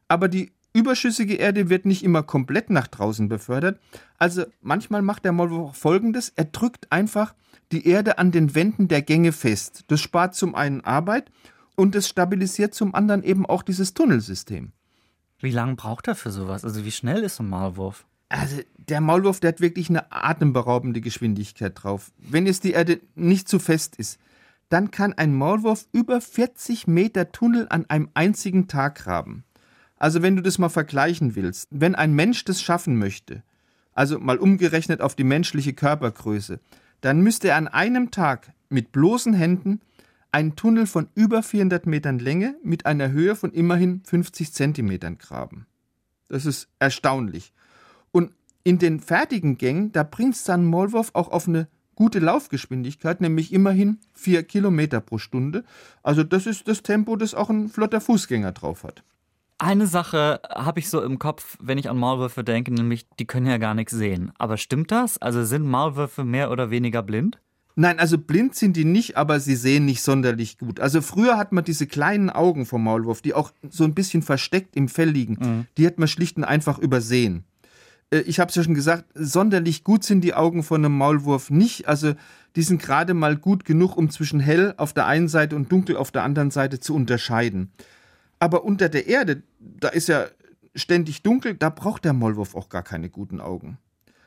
Aber 0.07 0.27
die 0.27 0.51
überschüssige 0.73 1.35
Erde 1.35 1.69
wird 1.69 1.85
nicht 1.85 2.03
immer 2.03 2.23
komplett 2.23 2.69
nach 2.69 2.87
draußen 2.87 3.29
befördert. 3.29 3.79
Also 4.17 4.45
manchmal 4.61 5.01
macht 5.01 5.25
der 5.25 5.31
Maulwurf 5.31 5.77
folgendes: 5.77 6.31
Er 6.35 6.45
drückt 6.45 6.91
einfach 6.91 7.33
die 7.71 7.87
Erde 7.87 8.17
an 8.17 8.31
den 8.31 8.55
Wänden 8.55 8.87
der 8.87 9.01
Gänge 9.01 9.31
fest. 9.31 9.85
Das 9.87 10.01
spart 10.01 10.35
zum 10.35 10.55
einen 10.55 10.81
Arbeit 10.81 11.31
und 11.75 11.95
es 11.95 12.07
stabilisiert 12.07 12.73
zum 12.73 12.93
anderen 12.93 13.23
eben 13.23 13.45
auch 13.45 13.63
dieses 13.63 13.93
Tunnelsystem. 13.93 14.71
Wie 15.39 15.51
lange 15.51 15.75
braucht 15.75 16.07
er 16.07 16.15
für 16.15 16.31
sowas? 16.31 16.63
Also 16.63 16.85
wie 16.85 16.91
schnell 16.91 17.23
ist 17.23 17.37
so 17.37 17.43
ein 17.43 17.49
Maulwurf? 17.49 18.05
Also 18.29 18.61
der 18.77 19.01
Maulwurf, 19.01 19.39
der 19.39 19.49
hat 19.49 19.61
wirklich 19.61 19.89
eine 19.89 20.11
atemberaubende 20.11 21.01
Geschwindigkeit 21.01 21.73
drauf. 21.75 22.11
Wenn 22.17 22.45
jetzt 22.45 22.63
die 22.63 22.71
Erde 22.71 22.99
nicht 23.15 23.47
zu 23.47 23.59
fest 23.59 23.95
ist, 23.97 24.19
dann 24.69 24.91
kann 24.91 25.13
ein 25.13 25.33
Maulwurf 25.33 25.87
über 25.91 26.21
40 26.21 26.87
Meter 26.87 27.31
Tunnel 27.31 27.67
an 27.69 27.85
einem 27.89 28.09
einzigen 28.13 28.67
Tag 28.67 28.95
graben. 28.95 29.43
Also 29.97 30.21
wenn 30.21 30.35
du 30.35 30.41
das 30.41 30.57
mal 30.57 30.69
vergleichen 30.69 31.35
willst, 31.35 31.69
wenn 31.71 31.95
ein 31.95 32.13
Mensch 32.13 32.43
das 32.43 32.61
schaffen 32.61 32.97
möchte, 32.97 33.43
also 33.93 34.19
mal 34.19 34.37
umgerechnet 34.37 35.01
auf 35.01 35.15
die 35.15 35.23
menschliche 35.23 35.73
Körpergröße, 35.73 36.59
dann 37.01 37.21
müsste 37.21 37.49
er 37.49 37.57
an 37.57 37.67
einem 37.67 38.11
Tag 38.11 38.51
mit 38.69 38.91
bloßen 38.91 39.33
Händen 39.33 39.81
einen 40.31 40.55
Tunnel 40.55 40.87
von 40.87 41.07
über 41.15 41.43
400 41.43 41.85
Metern 41.85 42.19
Länge 42.19 42.55
mit 42.63 42.85
einer 42.85 43.11
Höhe 43.11 43.35
von 43.35 43.51
immerhin 43.51 44.01
50 44.03 44.51
Zentimetern 44.51 45.17
graben. 45.19 45.67
Das 46.27 46.45
ist 46.45 46.67
erstaunlich. 46.79 47.53
Und 48.11 48.31
in 48.63 48.79
den 48.79 48.99
fertigen 48.99 49.57
Gängen, 49.57 49.91
da 49.91 50.03
bringt 50.03 50.35
San 50.35 50.65
Molwurf 50.65 51.11
auch 51.13 51.29
auf 51.29 51.47
eine 51.47 51.67
gute 51.95 52.19
Laufgeschwindigkeit, 52.19 53.21
nämlich 53.21 53.53
immerhin 53.53 53.99
4 54.13 54.43
Kilometer 54.43 55.01
pro 55.01 55.17
Stunde. 55.17 55.63
Also 56.01 56.23
das 56.23 56.45
ist 56.45 56.67
das 56.67 56.83
Tempo, 56.83 57.15
das 57.15 57.33
auch 57.33 57.49
ein 57.49 57.69
flotter 57.69 58.01
Fußgänger 58.01 58.51
drauf 58.51 58.83
hat. 58.83 59.03
Eine 59.57 59.87
Sache 59.87 60.41
habe 60.49 60.79
ich 60.79 60.89
so 60.89 61.01
im 61.01 61.19
Kopf, 61.19 61.57
wenn 61.61 61.77
ich 61.77 61.89
an 61.89 61.97
Maulwürfe 61.97 62.43
denke, 62.43 62.73
nämlich 62.73 63.07
die 63.19 63.25
können 63.25 63.45
ja 63.45 63.57
gar 63.57 63.73
nichts 63.73 63.93
sehen. 63.93 64.33
Aber 64.37 64.57
stimmt 64.57 64.91
das? 64.91 65.21
Also 65.21 65.43
sind 65.45 65.65
Maulwürfe 65.65 66.23
mehr 66.23 66.51
oder 66.51 66.69
weniger 66.69 67.01
blind? 67.01 67.39
Nein, 67.75 67.99
also 67.99 68.17
blind 68.17 68.55
sind 68.55 68.77
die 68.77 68.85
nicht, 68.85 69.17
aber 69.17 69.39
sie 69.39 69.55
sehen 69.55 69.85
nicht 69.85 70.03
sonderlich 70.03 70.59
gut. 70.59 70.79
Also 70.79 71.01
früher 71.01 71.37
hat 71.37 71.51
man 71.51 71.63
diese 71.63 71.87
kleinen 71.87 72.29
Augen 72.29 72.65
vom 72.65 72.83
Maulwurf, 72.83 73.21
die 73.21 73.33
auch 73.33 73.51
so 73.69 73.83
ein 73.83 73.95
bisschen 73.95 74.21
versteckt 74.21 74.75
im 74.75 74.89
Fell 74.89 75.09
liegen, 75.09 75.37
mhm. 75.39 75.65
die 75.77 75.87
hat 75.87 75.97
man 75.97 76.07
schlicht 76.07 76.37
und 76.37 76.43
einfach 76.43 76.77
übersehen. 76.77 77.45
Äh, 78.13 78.21
ich 78.21 78.39
habe 78.39 78.49
es 78.49 78.55
ja 78.55 78.63
schon 78.63 78.75
gesagt, 78.75 79.05
sonderlich 79.15 79.83
gut 79.83 80.03
sind 80.03 80.21
die 80.21 80.33
Augen 80.33 80.63
von 80.63 80.85
einem 80.85 80.97
Maulwurf 80.97 81.49
nicht. 81.49 81.87
Also 81.87 82.13
die 82.55 82.61
sind 82.61 82.81
gerade 82.81 83.13
mal 83.13 83.35
gut 83.35 83.65
genug, 83.65 83.97
um 83.97 84.09
zwischen 84.09 84.39
hell 84.39 84.73
auf 84.77 84.93
der 84.93 85.07
einen 85.07 85.27
Seite 85.27 85.55
und 85.55 85.71
dunkel 85.71 85.97
auf 85.97 86.11
der 86.11 86.23
anderen 86.23 86.51
Seite 86.51 86.79
zu 86.79 86.93
unterscheiden. 86.93 87.71
Aber 88.39 88.63
unter 88.63 88.89
der 88.89 89.07
Erde, 89.07 89.43
da 89.59 89.89
ist 89.89 90.07
ja 90.07 90.27
ständig 90.75 91.23
dunkel, 91.23 91.55
da 91.55 91.69
braucht 91.69 92.05
der 92.05 92.13
Maulwurf 92.13 92.55
auch 92.55 92.69
gar 92.69 92.83
keine 92.83 93.09
guten 93.09 93.41
Augen. 93.41 93.77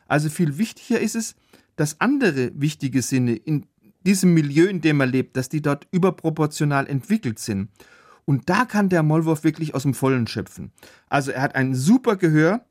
Also 0.08 0.28
viel 0.28 0.58
wichtiger 0.58 1.00
ist 1.00 1.16
es, 1.16 1.34
dass 1.76 2.00
andere 2.00 2.50
wichtige 2.54 3.02
Sinne 3.02 3.34
in 3.34 3.66
diesem 4.04 4.34
Milieu, 4.34 4.66
in 4.66 4.80
dem 4.80 5.00
er 5.00 5.06
lebt, 5.06 5.36
dass 5.36 5.48
die 5.48 5.60
dort 5.60 5.86
überproportional 5.90 6.86
entwickelt 6.86 7.38
sind. 7.38 7.68
Und 8.24 8.48
da 8.48 8.64
kann 8.64 8.88
der 8.88 9.02
Maulwurf 9.02 9.44
wirklich 9.44 9.74
aus 9.74 9.82
dem 9.82 9.94
Vollen 9.94 10.26
schöpfen. 10.26 10.72
Also 11.08 11.32
er 11.32 11.42
hat 11.42 11.54
ein 11.54 11.74
super 11.74 12.16
Gehör, 12.16 12.64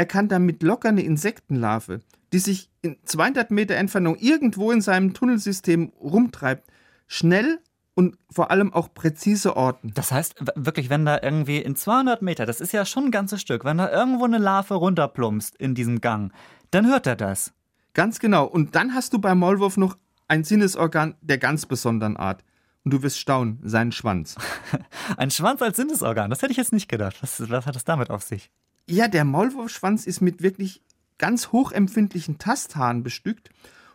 er 0.00 0.06
kann 0.06 0.28
damit 0.28 0.62
locker 0.62 0.88
eine 0.88 1.02
Insektenlarve, 1.02 2.00
die 2.32 2.38
sich 2.38 2.70
in 2.80 2.96
200 3.04 3.50
Meter 3.50 3.74
Entfernung 3.74 4.16
irgendwo 4.16 4.72
in 4.72 4.80
seinem 4.80 5.12
Tunnelsystem 5.12 5.92
rumtreibt, 6.00 6.70
schnell 7.06 7.58
und 7.92 8.16
vor 8.32 8.50
allem 8.50 8.72
auch 8.72 8.94
präzise 8.94 9.58
orten. 9.58 9.92
Das 9.92 10.10
heißt, 10.10 10.36
wirklich, 10.54 10.88
wenn 10.88 11.04
da 11.04 11.20
irgendwie 11.22 11.58
in 11.58 11.76
200 11.76 12.22
Meter, 12.22 12.46
das 12.46 12.62
ist 12.62 12.72
ja 12.72 12.86
schon 12.86 13.04
ein 13.04 13.10
ganzes 13.10 13.42
Stück, 13.42 13.66
wenn 13.66 13.76
da 13.76 13.92
irgendwo 13.92 14.24
eine 14.24 14.38
Larve 14.38 14.72
runterplumpst 14.72 15.54
in 15.56 15.74
diesem 15.74 16.00
Gang, 16.00 16.32
dann 16.70 16.86
hört 16.86 17.06
er 17.06 17.16
das. 17.16 17.52
Ganz 17.92 18.20
genau. 18.20 18.46
Und 18.46 18.74
dann 18.76 18.94
hast 18.94 19.12
du 19.12 19.18
beim 19.18 19.38
Maulwurf 19.38 19.76
noch 19.76 19.98
ein 20.28 20.44
Sinnesorgan 20.44 21.14
der 21.20 21.36
ganz 21.36 21.66
besonderen 21.66 22.16
Art. 22.16 22.42
Und 22.84 22.94
du 22.94 23.02
wirst 23.02 23.18
staunen, 23.18 23.60
seinen 23.64 23.92
Schwanz. 23.92 24.36
ein 25.18 25.30
Schwanz 25.30 25.60
als 25.60 25.76
Sinnesorgan, 25.76 26.30
das 26.30 26.40
hätte 26.40 26.52
ich 26.52 26.56
jetzt 26.56 26.72
nicht 26.72 26.88
gedacht. 26.88 27.18
Was, 27.20 27.50
was 27.50 27.66
hat 27.66 27.76
das 27.76 27.84
damit 27.84 28.08
auf 28.08 28.22
sich? 28.22 28.50
Ja, 28.90 29.06
der 29.06 29.24
Maulwurfschwanz 29.24 30.04
ist 30.04 30.20
mit 30.20 30.42
wirklich 30.42 30.82
ganz 31.16 31.52
hochempfindlichen 31.52 32.38
Tasthaaren 32.38 33.04
bestückt. 33.04 33.50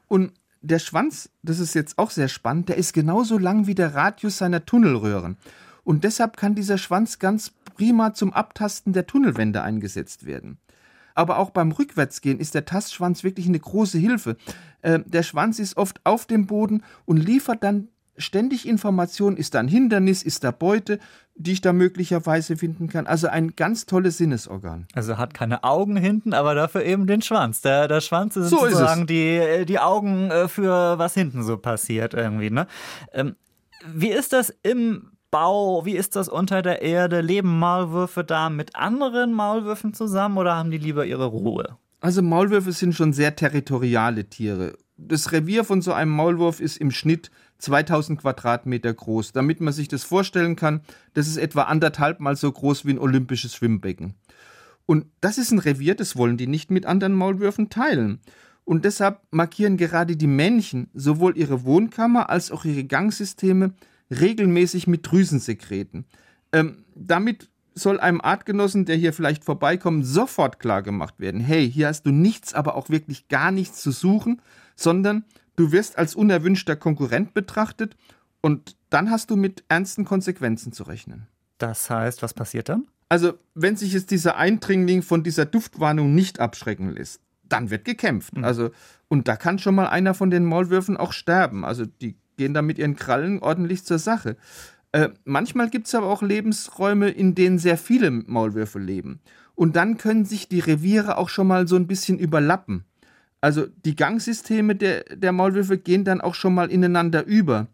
Und 0.07 0.31
der 0.61 0.79
Schwanz, 0.79 1.29
das 1.43 1.59
ist 1.59 1.75
jetzt 1.75 1.97
auch 1.97 2.11
sehr 2.11 2.29
spannend, 2.29 2.69
der 2.69 2.77
ist 2.77 2.93
genauso 2.93 3.37
lang 3.37 3.67
wie 3.67 3.75
der 3.75 3.93
Radius 3.93 4.37
seiner 4.37 4.65
Tunnelröhren. 4.65 5.37
Und 5.83 6.05
deshalb 6.05 6.37
kann 6.37 6.55
dieser 6.55 6.77
Schwanz 6.77 7.19
ganz 7.19 7.51
prima 7.75 8.13
zum 8.13 8.31
Abtasten 8.31 8.93
der 8.93 9.05
Tunnelwände 9.05 9.61
eingesetzt 9.61 10.25
werden 10.25 10.59
aber 11.15 11.39
auch 11.39 11.49
beim 11.49 11.71
Rückwärtsgehen 11.71 12.39
ist 12.39 12.53
der 12.53 12.65
Tastschwanz 12.65 13.23
wirklich 13.23 13.47
eine 13.47 13.59
große 13.59 13.97
Hilfe. 13.97 14.35
Äh, 14.81 14.99
der 15.05 15.23
Schwanz 15.23 15.59
ist 15.59 15.77
oft 15.77 16.01
auf 16.03 16.25
dem 16.25 16.45
Boden 16.45 16.83
und 17.05 17.17
liefert 17.17 17.63
dann 17.63 17.87
ständig 18.17 18.67
Informationen, 18.67 19.37
ist 19.37 19.55
da 19.55 19.59
ein 19.59 19.67
Hindernis, 19.67 20.23
ist 20.23 20.43
da 20.43 20.51
Beute, 20.51 20.99
die 21.35 21.51
ich 21.51 21.61
da 21.61 21.73
möglicherweise 21.73 22.55
finden 22.55 22.87
kann. 22.87 23.07
Also 23.07 23.27
ein 23.27 23.55
ganz 23.55 23.85
tolles 23.85 24.17
Sinnesorgan. 24.17 24.87
Also 24.93 25.17
hat 25.17 25.33
keine 25.33 25.63
Augen 25.63 25.97
hinten, 25.97 26.33
aber 26.33 26.55
dafür 26.55 26.83
eben 26.83 27.07
den 27.07 27.21
Schwanz. 27.21 27.61
Der, 27.61 27.87
der 27.87 28.01
Schwanz 28.01 28.37
ist 28.37 28.49
so 28.49 28.59
sozusagen 28.59 29.01
ist 29.01 29.09
die, 29.09 29.65
die 29.65 29.79
Augen 29.79 30.31
äh, 30.31 30.47
für 30.47 30.97
was 30.97 31.13
hinten 31.13 31.43
so 31.43 31.57
passiert 31.57 32.13
irgendwie. 32.13 32.49
Ne? 32.49 32.67
Ähm, 33.11 33.35
wie 33.93 34.11
ist 34.11 34.33
das 34.33 34.53
im 34.63 35.11
Bau? 35.29 35.85
Wie 35.85 35.97
ist 35.97 36.15
das 36.15 36.29
unter 36.29 36.61
der 36.61 36.81
Erde? 36.81 37.19
Leben 37.19 37.59
Maulwürfe 37.59 38.23
da 38.23 38.49
mit 38.49 38.75
anderen 38.75 39.33
Maulwürfen 39.33 39.93
zusammen 39.93 40.37
oder 40.37 40.55
haben 40.55 40.71
die 40.71 40.77
lieber 40.77 41.05
ihre 41.05 41.25
Ruhe? 41.25 41.77
Also 41.99 42.21
Maulwürfe 42.21 42.71
sind 42.71 42.95
schon 42.95 43.11
sehr 43.11 43.35
territoriale 43.35 44.25
Tiere. 44.29 44.77
Das 44.97 45.31
Revier 45.31 45.63
von 45.63 45.81
so 45.81 45.91
einem 45.91 46.11
Maulwurf 46.11 46.59
ist 46.59 46.77
im 46.77 46.91
Schnitt 46.91 47.29
2000 47.59 48.21
Quadratmeter 48.21 48.93
groß. 48.93 49.33
Damit 49.33 49.59
man 49.59 49.73
sich 49.73 49.87
das 49.87 50.03
vorstellen 50.03 50.55
kann, 50.55 50.81
das 51.13 51.27
ist 51.27 51.37
etwa 51.37 51.63
anderthalb 51.63 52.19
mal 52.19 52.35
so 52.35 52.51
groß 52.51 52.85
wie 52.85 52.91
ein 52.91 52.99
olympisches 52.99 53.55
Schwimmbecken. 53.55 54.15
Und 54.85 55.07
das 55.19 55.37
ist 55.37 55.51
ein 55.51 55.59
Revier, 55.59 55.95
das 55.95 56.15
wollen 56.15 56.37
die 56.37 56.47
nicht 56.47 56.71
mit 56.71 56.85
anderen 56.85 57.13
Maulwürfen 57.13 57.69
teilen. 57.69 58.19
Und 58.63 58.85
deshalb 58.85 59.21
markieren 59.31 59.77
gerade 59.77 60.15
die 60.15 60.27
Männchen 60.27 60.89
sowohl 60.93 61.37
ihre 61.37 61.63
Wohnkammer 61.63 62.29
als 62.29 62.51
auch 62.51 62.65
ihre 62.65 62.83
Gangsysteme 62.83 63.73
regelmäßig 64.09 64.87
mit 64.87 65.09
Drüsensekreten. 65.09 66.05
Ähm, 66.51 66.85
damit 66.95 67.49
soll 67.75 67.99
einem 67.99 68.21
Artgenossen, 68.21 68.85
der 68.85 68.95
hier 68.95 69.13
vielleicht 69.13 69.43
vorbeikommt, 69.43 70.05
sofort 70.05 70.59
klar 70.59 70.81
gemacht 70.81 71.19
werden, 71.19 71.41
hey, 71.41 71.69
hier 71.69 71.87
hast 71.87 72.03
du 72.03 72.11
nichts, 72.11 72.53
aber 72.53 72.75
auch 72.75 72.89
wirklich 72.89 73.27
gar 73.27 73.51
nichts 73.51 73.81
zu 73.81 73.91
suchen, 73.91 74.41
sondern 74.75 75.25
du 75.55 75.71
wirst 75.71 75.97
als 75.97 76.15
unerwünschter 76.15 76.75
Konkurrent 76.75 77.33
betrachtet 77.33 77.95
und 78.41 78.75
dann 78.89 79.09
hast 79.09 79.29
du 79.29 79.35
mit 79.35 79.63
ernsten 79.69 80.05
Konsequenzen 80.05 80.71
zu 80.71 80.83
rechnen. 80.83 81.27
Das 81.57 81.89
heißt, 81.89 82.21
was 82.21 82.33
passiert 82.33 82.69
dann? 82.69 82.87
Also, 83.09 83.33
wenn 83.53 83.77
sich 83.77 83.93
jetzt 83.93 84.11
dieser 84.11 84.35
Eindringling 84.35 85.01
von 85.01 85.23
dieser 85.23 85.45
Duftwarnung 85.45 86.13
nicht 86.15 86.39
abschrecken 86.39 86.91
lässt, 86.91 87.21
dann 87.43 87.69
wird 87.69 87.85
gekämpft. 87.85 88.35
Mhm. 88.37 88.43
Also, 88.43 88.71
und 89.07 89.27
da 89.27 89.35
kann 89.35 89.59
schon 89.59 89.75
mal 89.75 89.87
einer 89.87 90.13
von 90.13 90.29
den 90.29 90.45
Maulwürfen 90.45 90.97
auch 90.97 91.13
sterben. 91.13 91.63
Also, 91.63 91.85
die 91.85 92.15
gehen 92.37 92.53
da 92.53 92.61
mit 92.61 92.77
ihren 92.77 92.95
Krallen 92.95 93.39
ordentlich 93.39 93.85
zur 93.85 93.99
Sache. 93.99 94.37
Äh, 94.91 95.09
manchmal 95.23 95.69
gibt 95.69 95.87
es 95.87 95.95
aber 95.95 96.07
auch 96.07 96.21
Lebensräume, 96.21 97.09
in 97.09 97.35
denen 97.35 97.59
sehr 97.59 97.77
viele 97.77 98.11
Maulwürfe 98.11 98.79
leben. 98.79 99.19
Und 99.53 99.75
dann 99.75 99.97
können 99.97 100.25
sich 100.25 100.49
die 100.49 100.59
Reviere 100.59 101.17
auch 101.17 101.29
schon 101.29 101.47
mal 101.47 101.67
so 101.67 101.75
ein 101.75 101.87
bisschen 101.87 102.19
überlappen. 102.19 102.85
Also 103.45 103.67
die 103.85 103.95
Gangsysteme 103.95 104.75
der, 104.75 105.03
der 105.03 105.31
Maulwürfe 105.31 105.77
gehen 105.77 106.03
dann 106.03 106.19
auch 106.19 106.33
schon 106.33 106.55
mal 106.55 106.71
ineinander 106.71 107.23
über. 107.23 107.67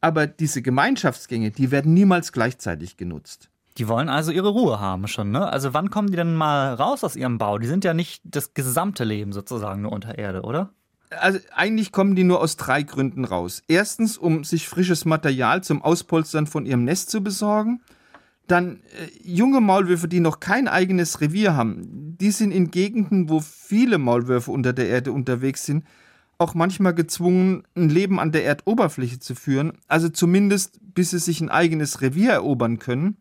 Aber 0.00 0.26
diese 0.26 0.62
Gemeinschaftsgänge, 0.62 1.50
die 1.50 1.70
werden 1.70 1.92
niemals 1.92 2.32
gleichzeitig 2.32 2.96
genutzt. 2.96 3.50
Die 3.76 3.88
wollen 3.88 4.08
also 4.08 4.32
ihre 4.32 4.48
Ruhe 4.48 4.80
haben 4.80 5.06
schon, 5.08 5.30
ne? 5.30 5.52
Also 5.52 5.74
wann 5.74 5.90
kommen 5.90 6.08
die 6.08 6.16
denn 6.16 6.34
mal 6.34 6.72
raus 6.72 7.04
aus 7.04 7.14
ihrem 7.14 7.36
Bau? 7.36 7.58
Die 7.58 7.66
sind 7.66 7.84
ja 7.84 7.92
nicht 7.92 8.22
das 8.24 8.54
gesamte 8.54 9.04
Leben 9.04 9.34
sozusagen 9.34 9.82
nur 9.82 9.92
unter 9.92 10.16
Erde, 10.16 10.44
oder? 10.44 10.70
also 11.10 11.38
eigentlich 11.54 11.92
kommen 11.92 12.16
die 12.16 12.24
nur 12.24 12.40
aus 12.40 12.56
drei 12.56 12.82
Gründen 12.82 13.26
raus. 13.26 13.62
Erstens, 13.68 14.16
um 14.16 14.44
sich 14.44 14.66
frisches 14.66 15.04
Material 15.04 15.62
zum 15.62 15.82
Auspolstern 15.82 16.46
von 16.46 16.64
ihrem 16.64 16.84
Nest 16.84 17.10
zu 17.10 17.22
besorgen. 17.22 17.82
Dann 18.46 18.80
äh, 18.98 19.08
junge 19.22 19.60
Maulwürfe, 19.60 20.08
die 20.08 20.20
noch 20.20 20.40
kein 20.40 20.68
eigenes 20.68 21.20
Revier 21.20 21.54
haben, 21.54 22.16
die 22.18 22.30
sind 22.30 22.50
in 22.50 22.70
Gegenden, 22.70 23.28
wo 23.28 23.40
viele 23.40 23.98
Maulwürfe 23.98 24.50
unter 24.50 24.72
der 24.72 24.88
Erde 24.88 25.12
unterwegs 25.12 25.64
sind, 25.64 25.84
auch 26.38 26.54
manchmal 26.54 26.94
gezwungen, 26.94 27.62
ein 27.76 27.88
Leben 27.88 28.18
an 28.18 28.32
der 28.32 28.44
Erdoberfläche 28.44 29.20
zu 29.20 29.34
führen, 29.34 29.74
also 29.86 30.08
zumindest 30.08 30.80
bis 30.94 31.10
sie 31.10 31.18
sich 31.18 31.40
ein 31.40 31.50
eigenes 31.50 32.00
Revier 32.00 32.32
erobern 32.32 32.78
können. 32.78 33.16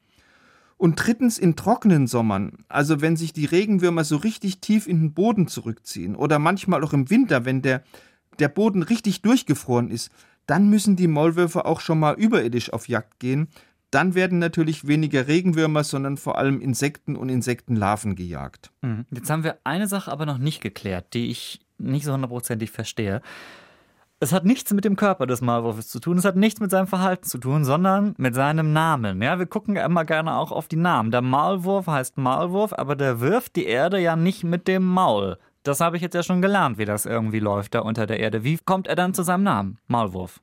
Und 0.78 0.96
drittens 0.96 1.38
in 1.38 1.56
trockenen 1.56 2.08
Sommern, 2.08 2.66
also 2.68 3.02
wenn 3.02 3.16
sich 3.16 3.34
die 3.34 3.46
Regenwürmer 3.46 4.04
so 4.04 4.18
richtig 4.18 4.62
tief 4.62 4.88
in 4.88 5.00
den 5.00 5.14
Boden 5.14 5.48
zurückziehen 5.48 6.16
oder 6.16 6.40
manchmal 6.40 6.84
auch 6.84 6.94
im 6.94 7.12
Winter, 7.12 7.46
wenn 7.46 7.62
der, 7.62 7.84
der 8.40 8.48
Boden 8.48 8.82
richtig 8.82 9.22
durchgefroren 9.22 9.92
ist, 9.92 10.10
dann 10.48 10.72
müssen 10.72 10.96
die 10.96 11.08
Maulwürfe 11.08 11.66
auch 11.66 11.82
schon 11.82 12.00
mal 12.00 12.16
überirdisch 12.16 12.74
auf 12.74 12.88
Jagd 12.88 13.20
gehen. 13.20 13.50
Dann 13.92 14.16
werden 14.16 14.40
natürlich 14.40 14.88
weniger 14.88 15.28
Regenwürmer, 15.28 15.84
sondern 15.84 16.18
vor 16.18 16.38
allem 16.38 16.62
Insekten 16.62 17.16
und 17.18 17.30
Insektenlarven 17.30 18.16
gejagt. 18.16 18.72
Mhm. 18.82 19.06
Jetzt 19.12 19.30
haben 19.30 19.44
wir 19.44 19.58
eine 19.66 19.88
Sache 19.88 20.12
aber 20.12 20.26
noch 20.26 20.38
nicht 20.38 20.62
geklärt, 20.62 21.14
die 21.14 21.30
ich 21.30 21.60
nicht 21.78 22.06
so 22.06 22.14
hundertprozentig 22.14 22.72
verstehe. 22.72 23.22
Es 24.24 24.34
hat 24.34 24.46
nichts 24.46 24.72
mit 24.72 24.86
dem 24.86 24.96
Körper 24.96 25.26
des 25.26 25.42
Maulwurfes 25.42 25.88
zu 25.90 26.00
tun, 26.00 26.20
es 26.20 26.26
hat 26.26 26.36
nichts 26.36 26.60
mit 26.60 26.70
seinem 26.70 26.86
Verhalten 26.86 27.24
zu 27.24 27.40
tun, 27.40 27.66
sondern 27.66 28.14
mit 28.18 28.36
seinem 28.36 28.72
Namen. 28.72 29.20
Ja, 29.22 29.40
wir 29.40 29.48
gucken 29.48 29.76
immer 29.76 30.06
gerne 30.06 30.38
auch 30.38 30.52
auf 30.52 30.68
die 30.68 30.76
Namen. 30.76 31.10
Der 31.10 31.24
Maulwurf 31.24 31.88
heißt 31.88 32.18
Maulwurf, 32.18 32.72
aber 32.72 32.96
der 32.96 33.20
wirft 33.20 33.56
die 33.56 33.66
Erde 33.66 34.00
ja 34.00 34.16
nicht 34.16 34.44
mit 34.44 34.68
dem 34.68 34.86
Maul. 34.86 35.38
Das 35.64 35.80
habe 35.80 35.96
ich 35.96 36.04
jetzt 36.04 36.14
ja 36.14 36.22
schon 36.22 36.42
gelernt, 36.42 36.78
wie 36.78 36.86
das 36.86 37.08
irgendwie 37.08 37.40
läuft 37.40 37.74
da 37.74 37.80
unter 37.80 38.06
der 38.06 38.20
Erde. 38.20 38.44
Wie 38.44 38.58
kommt 38.58 38.88
er 38.88 38.96
dann 38.96 39.16
zu 39.16 39.24
seinem 39.24 39.44
Namen? 39.44 39.80
Maulwurf. 39.88 40.40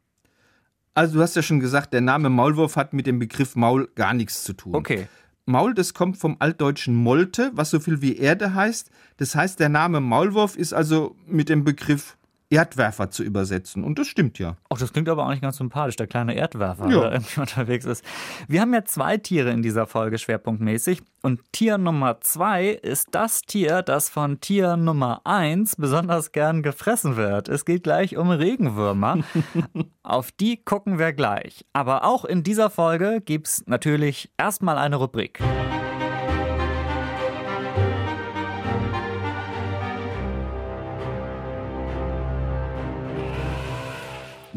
Also 0.98 1.14
du 1.14 1.22
hast 1.22 1.36
ja 1.36 1.42
schon 1.42 1.60
gesagt, 1.60 1.92
der 1.92 2.00
Name 2.00 2.28
Maulwurf 2.28 2.74
hat 2.74 2.92
mit 2.92 3.06
dem 3.06 3.20
Begriff 3.20 3.54
Maul 3.54 3.88
gar 3.94 4.14
nichts 4.14 4.42
zu 4.42 4.52
tun. 4.52 4.74
Okay. 4.74 5.06
Maul, 5.46 5.72
das 5.72 5.94
kommt 5.94 6.16
vom 6.16 6.34
altdeutschen 6.40 6.92
Molte, 6.96 7.52
was 7.54 7.70
so 7.70 7.78
viel 7.78 8.02
wie 8.02 8.16
Erde 8.16 8.52
heißt. 8.52 8.90
Das 9.16 9.36
heißt, 9.36 9.60
der 9.60 9.68
Name 9.68 10.00
Maulwurf 10.00 10.56
ist 10.56 10.72
also 10.72 11.14
mit 11.24 11.50
dem 11.50 11.62
Begriff 11.62 12.17
Erdwerfer 12.50 13.10
zu 13.10 13.22
übersetzen. 13.22 13.84
Und 13.84 13.98
das 13.98 14.06
stimmt 14.06 14.38
ja. 14.38 14.56
Ach, 14.70 14.78
das 14.78 14.92
klingt 14.92 15.08
aber 15.08 15.26
auch 15.26 15.30
nicht 15.30 15.42
ganz 15.42 15.58
sympathisch, 15.58 15.96
der 15.96 16.06
kleine 16.06 16.34
Erdwerfer, 16.34 16.88
ja. 16.88 17.00
der 17.00 17.12
irgendwie 17.12 17.40
unterwegs 17.40 17.84
ist. 17.84 18.04
Wir 18.48 18.60
haben 18.60 18.72
ja 18.72 18.84
zwei 18.84 19.18
Tiere 19.18 19.50
in 19.50 19.62
dieser 19.62 19.86
Folge 19.86 20.18
schwerpunktmäßig. 20.18 21.02
Und 21.20 21.40
Tier 21.52 21.78
Nummer 21.78 22.20
zwei 22.20 22.68
ist 22.68 23.08
das 23.10 23.42
Tier, 23.42 23.82
das 23.82 24.08
von 24.08 24.40
Tier 24.40 24.76
Nummer 24.76 25.20
eins 25.24 25.76
besonders 25.76 26.32
gern 26.32 26.62
gefressen 26.62 27.16
wird. 27.16 27.48
Es 27.48 27.64
geht 27.64 27.82
gleich 27.82 28.16
um 28.16 28.30
Regenwürmer. 28.30 29.18
Auf 30.02 30.32
die 30.32 30.62
gucken 30.64 30.98
wir 30.98 31.12
gleich. 31.12 31.66
Aber 31.72 32.04
auch 32.04 32.24
in 32.24 32.44
dieser 32.44 32.70
Folge 32.70 33.20
gibt 33.20 33.48
es 33.48 33.64
natürlich 33.66 34.30
erstmal 34.38 34.78
eine 34.78 34.96
Rubrik. 34.96 35.40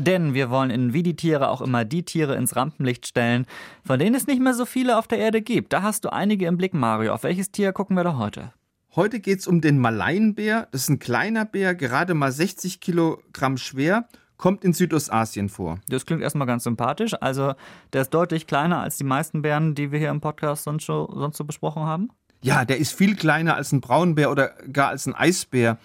Denn 0.02 0.34
wir 0.34 0.50
wollen 0.50 0.72
in 0.72 0.94
Wie 0.94 1.04
die 1.04 1.16
Tiere 1.16 1.50
auch 1.50 1.62
immer 1.62 1.86
die 1.86 2.04
Tiere 2.04 2.36
ins 2.36 2.56
Rampenlicht 2.56 3.06
stellen, 3.06 3.46
von 3.86 4.00
denen 4.00 4.16
es 4.16 4.26
nicht 4.26 4.42
mehr 4.42 4.56
so 4.56 4.66
viele 4.66 4.98
auf 4.98 5.08
der 5.08 5.20
Erde 5.20 5.44
gibt. 5.44 5.74
Da 5.74 5.84
hast 5.84 6.06
du 6.06 6.10
einige 6.12 6.48
im 6.48 6.58
Blick, 6.58 6.74
Mario. 6.74 7.14
Auf 7.14 7.22
welches 7.22 7.52
Tier 7.52 7.72
gucken 7.72 7.96
wir 7.96 8.04
da 8.04 8.18
heute? 8.18 8.52
Heute 8.96 9.20
geht 9.20 9.40
es 9.40 9.48
um 9.48 9.62
den 9.62 9.78
Malaienbär. 9.78 10.68
Das 10.72 10.82
ist 10.82 10.90
ein 10.90 10.98
kleiner 10.98 11.46
Bär, 11.46 11.76
gerade 11.76 12.16
mal 12.16 12.32
60 12.32 12.80
Kilogramm 12.80 13.58
schwer, 13.58 14.08
kommt 14.38 14.64
in 14.64 14.74
Südostasien 14.74 15.50
vor. 15.50 15.78
Das 15.88 16.08
klingt 16.08 16.24
erstmal 16.24 16.48
ganz 16.48 16.64
sympathisch. 16.64 17.14
Also, 17.22 17.54
der 17.94 18.02
ist 18.02 18.10
deutlich 18.10 18.48
kleiner 18.48 18.80
als 18.82 18.98
die 18.98 19.04
meisten 19.04 19.44
Bären, 19.44 19.76
die 19.76 19.92
wir 19.92 20.00
hier 20.00 20.10
im 20.10 20.20
Podcast 20.20 20.64
sonst, 20.64 20.84
schon, 20.84 21.08
sonst 21.14 21.38
so 21.38 21.46
besprochen 21.46 21.84
haben? 21.84 22.10
Ja, 22.42 22.66
der 22.66 22.80
ist 22.80 22.94
viel 22.94 23.16
kleiner 23.16 23.56
als 23.56 23.72
ein 23.72 23.82
Braunbär 23.82 24.32
oder 24.32 24.56
gar 24.74 24.90
als 24.90 25.06
ein 25.06 25.14
Eisbär. 25.14 25.78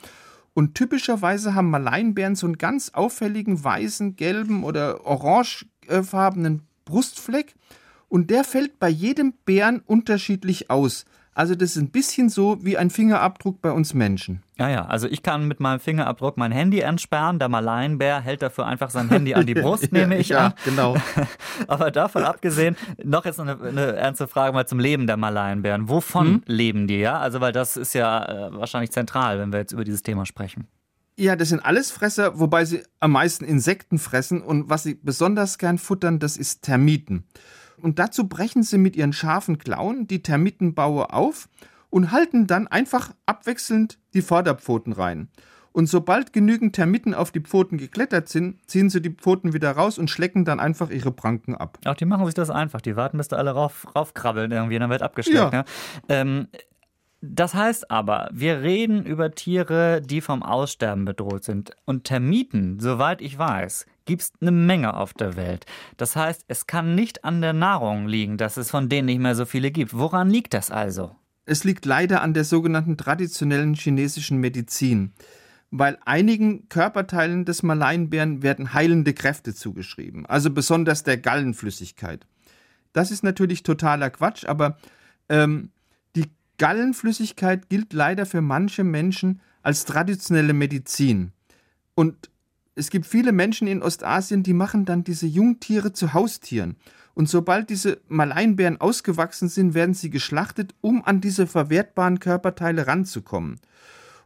Und 0.56 0.74
typischerweise 0.74 1.54
haben 1.54 1.68
Malaienbären 1.68 2.34
so 2.34 2.46
einen 2.46 2.56
ganz 2.56 2.88
auffälligen 2.94 3.62
weißen, 3.62 4.16
gelben 4.16 4.64
oder 4.64 5.04
orangefarbenen 5.04 6.62
Brustfleck. 6.86 7.54
Und 8.08 8.30
der 8.30 8.42
fällt 8.42 8.78
bei 8.78 8.88
jedem 8.88 9.34
Bären 9.44 9.82
unterschiedlich 9.84 10.70
aus. 10.70 11.04
Also 11.36 11.54
das 11.54 11.76
ist 11.76 11.82
ein 11.82 11.90
bisschen 11.90 12.30
so 12.30 12.56
wie 12.64 12.78
ein 12.78 12.88
Fingerabdruck 12.88 13.60
bei 13.60 13.70
uns 13.70 13.92
Menschen. 13.92 14.42
Ja, 14.56 14.70
ja, 14.70 14.86
also 14.86 15.06
ich 15.06 15.22
kann 15.22 15.46
mit 15.46 15.60
meinem 15.60 15.80
Fingerabdruck 15.80 16.38
mein 16.38 16.50
Handy 16.50 16.80
entsperren. 16.80 17.38
Der 17.38 17.50
Malaienbär 17.50 18.22
hält 18.22 18.40
dafür 18.40 18.64
einfach 18.64 18.88
sein 18.88 19.10
Handy 19.10 19.34
an 19.34 19.44
die 19.44 19.52
Brust, 19.54 19.92
nehme 19.92 20.16
ich 20.16 20.30
ja, 20.30 20.46
an. 20.46 20.54
genau. 20.64 20.96
Aber 21.68 21.90
davon 21.90 22.24
abgesehen, 22.24 22.74
noch 23.04 23.26
jetzt 23.26 23.38
eine, 23.38 23.60
eine, 23.60 23.96
ernste 23.96 24.28
Frage 24.28 24.54
mal 24.54 24.66
zum 24.66 24.78
Leben 24.78 25.06
der 25.06 25.18
Malaienbären. 25.18 25.90
Wovon 25.90 26.26
hm? 26.26 26.42
leben 26.46 26.86
die, 26.86 27.00
ja? 27.00 27.18
Also, 27.18 27.42
weil 27.42 27.52
das 27.52 27.76
ist 27.76 27.92
ja 27.92 28.24
äh, 28.24 28.54
wahrscheinlich 28.54 28.92
zentral, 28.92 29.38
wenn 29.38 29.52
wir 29.52 29.58
jetzt 29.58 29.72
über 29.72 29.84
dieses 29.84 30.02
Thema 30.02 30.24
sprechen. 30.24 30.68
Ja, 31.18 31.36
das 31.36 31.50
sind 31.50 31.62
alles 31.62 31.90
Fresser, 31.90 32.40
wobei 32.40 32.64
sie 32.64 32.82
am 32.98 33.10
meisten 33.10 33.44
Insekten 33.44 33.98
fressen. 33.98 34.40
Und 34.40 34.70
was 34.70 34.84
sie 34.84 34.94
besonders 34.94 35.58
gern 35.58 35.76
futtern, 35.76 36.18
das 36.18 36.38
ist 36.38 36.62
Termiten. 36.62 37.24
Und 37.80 37.98
dazu 37.98 38.28
brechen 38.28 38.62
sie 38.62 38.78
mit 38.78 38.96
ihren 38.96 39.12
scharfen 39.12 39.58
Klauen 39.58 40.06
die 40.06 40.22
Termitenbaue 40.22 41.12
auf 41.12 41.48
und 41.90 42.10
halten 42.10 42.46
dann 42.46 42.66
einfach 42.66 43.12
abwechselnd 43.26 43.98
die 44.14 44.22
Vorderpfoten 44.22 44.92
rein. 44.92 45.28
Und 45.72 45.90
sobald 45.90 46.32
genügend 46.32 46.74
Termiten 46.74 47.12
auf 47.12 47.32
die 47.32 47.40
Pfoten 47.40 47.76
geklettert 47.76 48.30
sind, 48.30 48.58
ziehen 48.66 48.88
sie 48.88 49.02
die 49.02 49.10
Pfoten 49.10 49.52
wieder 49.52 49.72
raus 49.72 49.98
und 49.98 50.08
schlecken 50.08 50.46
dann 50.46 50.58
einfach 50.58 50.88
ihre 50.88 51.12
Pranken 51.12 51.54
ab. 51.54 51.78
Ach, 51.84 51.94
die 51.94 52.06
machen 52.06 52.24
sich 52.24 52.34
das 52.34 52.48
einfach. 52.48 52.80
Die 52.80 52.96
warten, 52.96 53.18
bis 53.18 53.28
da 53.28 53.36
alle 53.36 53.50
rauf, 53.50 53.86
raufkrabbeln 53.94 54.50
irgendwie 54.52 54.78
dann 54.78 54.88
wird 54.88 55.02
abgeschleckt. 55.02 55.52
Ja. 55.52 55.58
Ne? 55.58 55.64
Ähm, 56.08 56.48
das 57.20 57.54
heißt 57.54 57.90
aber, 57.90 58.30
wir 58.32 58.62
reden 58.62 59.04
über 59.04 59.32
Tiere, 59.32 60.00
die 60.00 60.22
vom 60.22 60.42
Aussterben 60.42 61.04
bedroht 61.04 61.44
sind. 61.44 61.72
Und 61.84 62.04
Termiten, 62.04 62.78
soweit 62.80 63.20
ich 63.20 63.38
weiß, 63.38 63.84
gibt 64.06 64.22
es 64.22 64.32
eine 64.40 64.52
Menge 64.52 64.94
auf 64.94 65.12
der 65.12 65.36
Welt. 65.36 65.66
Das 65.96 66.16
heißt, 66.16 66.44
es 66.48 66.66
kann 66.66 66.94
nicht 66.94 67.24
an 67.24 67.40
der 67.40 67.52
Nahrung 67.52 68.08
liegen, 68.08 68.38
dass 68.38 68.56
es 68.56 68.70
von 68.70 68.88
denen 68.88 69.06
nicht 69.06 69.20
mehr 69.20 69.34
so 69.34 69.44
viele 69.44 69.70
gibt. 69.70 69.92
Woran 69.92 70.30
liegt 70.30 70.54
das 70.54 70.70
also? 70.70 71.14
Es 71.44 71.64
liegt 71.64 71.84
leider 71.84 72.22
an 72.22 72.34
der 72.34 72.44
sogenannten 72.44 72.96
traditionellen 72.96 73.74
chinesischen 73.74 74.38
Medizin. 74.38 75.12
Weil 75.70 75.98
einigen 76.04 76.68
Körperteilen 76.68 77.44
des 77.44 77.62
Malaienbären 77.62 78.42
werden 78.42 78.72
heilende 78.72 79.12
Kräfte 79.12 79.52
zugeschrieben, 79.52 80.24
also 80.24 80.50
besonders 80.50 81.02
der 81.02 81.18
Gallenflüssigkeit. 81.18 82.24
Das 82.92 83.10
ist 83.10 83.24
natürlich 83.24 83.64
totaler 83.64 84.10
Quatsch, 84.10 84.46
aber 84.46 84.78
ähm, 85.28 85.70
Gallenflüssigkeit 86.58 87.68
gilt 87.68 87.92
leider 87.92 88.26
für 88.26 88.40
manche 88.40 88.84
Menschen 88.84 89.40
als 89.62 89.84
traditionelle 89.84 90.52
Medizin. 90.52 91.32
Und 91.94 92.30
es 92.78 92.90
gibt 92.90 93.06
viele 93.06 93.32
Menschen 93.32 93.66
in 93.66 93.82
Ostasien, 93.82 94.42
die 94.42 94.52
machen 94.52 94.84
dann 94.84 95.02
diese 95.02 95.26
Jungtiere 95.26 95.94
zu 95.94 96.12
Haustieren. 96.12 96.76
Und 97.14 97.26
sobald 97.26 97.70
diese 97.70 98.02
Maleinbären 98.08 98.78
ausgewachsen 98.78 99.48
sind, 99.48 99.72
werden 99.72 99.94
sie 99.94 100.10
geschlachtet, 100.10 100.74
um 100.82 101.02
an 101.02 101.22
diese 101.22 101.46
verwertbaren 101.46 102.20
Körperteile 102.20 102.86
ranzukommen. 102.86 103.58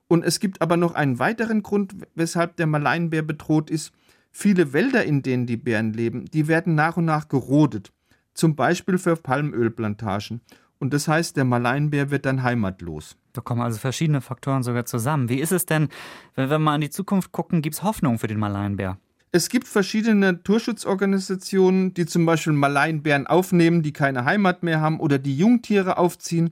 Und 0.09 0.25
es 0.25 0.41
gibt 0.41 0.61
aber 0.61 0.77
noch 0.77 0.95
einen 0.95 1.21
weiteren 1.21 1.63
Grund, 1.63 1.95
weshalb 2.17 2.57
der 2.57 2.67
Maleinbär 2.67 3.23
bedroht 3.23 3.71
ist. 3.71 3.93
Viele 4.33 4.73
Wälder, 4.73 5.05
in 5.05 5.23
denen 5.23 5.47
die 5.47 5.57
Bären 5.57 5.93
leben, 5.93 6.25
die 6.25 6.49
werden 6.49 6.75
nach 6.75 6.97
und 6.97 7.05
nach 7.05 7.29
gerodet. 7.29 7.93
Zum 8.35 8.57
Beispiel 8.57 8.99
für 8.99 9.15
Palmölplantagen. 9.15 10.41
Und 10.81 10.93
das 10.93 11.07
heißt, 11.07 11.37
der 11.37 11.45
Maleinbär 11.45 12.11
wird 12.11 12.27
dann 12.27 12.43
heimatlos. 12.43 13.17
Da 13.33 13.40
kommen 13.40 13.61
also 13.61 13.79
verschiedene 13.79 14.21
Faktoren 14.21 14.62
sogar 14.62 14.87
zusammen. 14.87 15.29
Wie 15.29 15.40
ist 15.40 15.53
es 15.53 15.66
denn, 15.66 15.88
wenn 16.35 16.51
wir 16.51 16.59
mal 16.59 16.75
in 16.75 16.81
die 16.81 16.90
Zukunft 16.90 17.33
gucken, 17.33 17.62
gibt 17.62 17.77
es 17.77 17.83
Hoffnung 17.83 18.19
für 18.19 18.27
den 18.27 18.38
Maleinbär? 18.38 18.99
Es 19.33 19.49
gibt 19.49 19.69
verschiedene 19.69 20.33
Naturschutzorganisationen, 20.33 21.95
die 21.95 22.05
zum 22.05 22.27
Beispiel 22.27 22.53
Maleinbären 22.53 23.29
aufnehmen, 23.29 23.83
die 23.83 23.93
keine 23.93 24.25
Heimat 24.25 24.64
mehr 24.64 24.81
haben 24.81 24.99
oder 24.99 25.19
die 25.21 25.37
Jungtiere 25.37 25.99
aufziehen. 25.99 26.51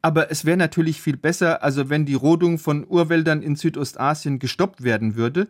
Aber 0.00 0.30
es 0.30 0.44
wäre 0.44 0.56
natürlich 0.56 1.02
viel 1.02 1.16
besser, 1.16 1.64
also 1.64 1.90
wenn 1.90 2.06
die 2.06 2.14
Rodung 2.14 2.58
von 2.58 2.86
Urwäldern 2.86 3.42
in 3.42 3.56
Südostasien 3.56 4.38
gestoppt 4.38 4.84
werden 4.84 5.16
würde. 5.16 5.48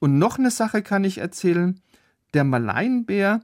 Und 0.00 0.18
noch 0.18 0.38
eine 0.38 0.50
Sache 0.50 0.82
kann 0.82 1.04
ich 1.04 1.18
erzählen. 1.18 1.80
Der 2.34 2.42
Maleinbär 2.42 3.40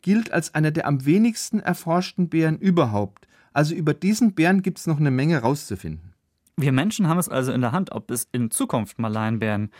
gilt 0.00 0.32
als 0.32 0.54
einer 0.54 0.70
der 0.70 0.86
am 0.86 1.04
wenigsten 1.04 1.60
erforschten 1.60 2.30
Bären 2.30 2.58
überhaupt. 2.58 3.28
Also 3.52 3.74
über 3.74 3.92
diesen 3.92 4.32
Bären 4.32 4.62
gibt 4.62 4.78
es 4.78 4.86
noch 4.86 4.98
eine 4.98 5.10
Menge 5.10 5.38
rauszufinden. 5.38 6.11
Wir 6.56 6.72
Menschen 6.72 7.08
haben 7.08 7.18
es 7.18 7.28
also 7.28 7.52
in 7.52 7.60
der 7.60 7.72
Hand, 7.72 7.92
ob 7.92 8.10
es 8.10 8.28
in 8.32 8.50
Zukunft 8.50 8.98
mal 8.98 9.08
Leinbären 9.08 9.70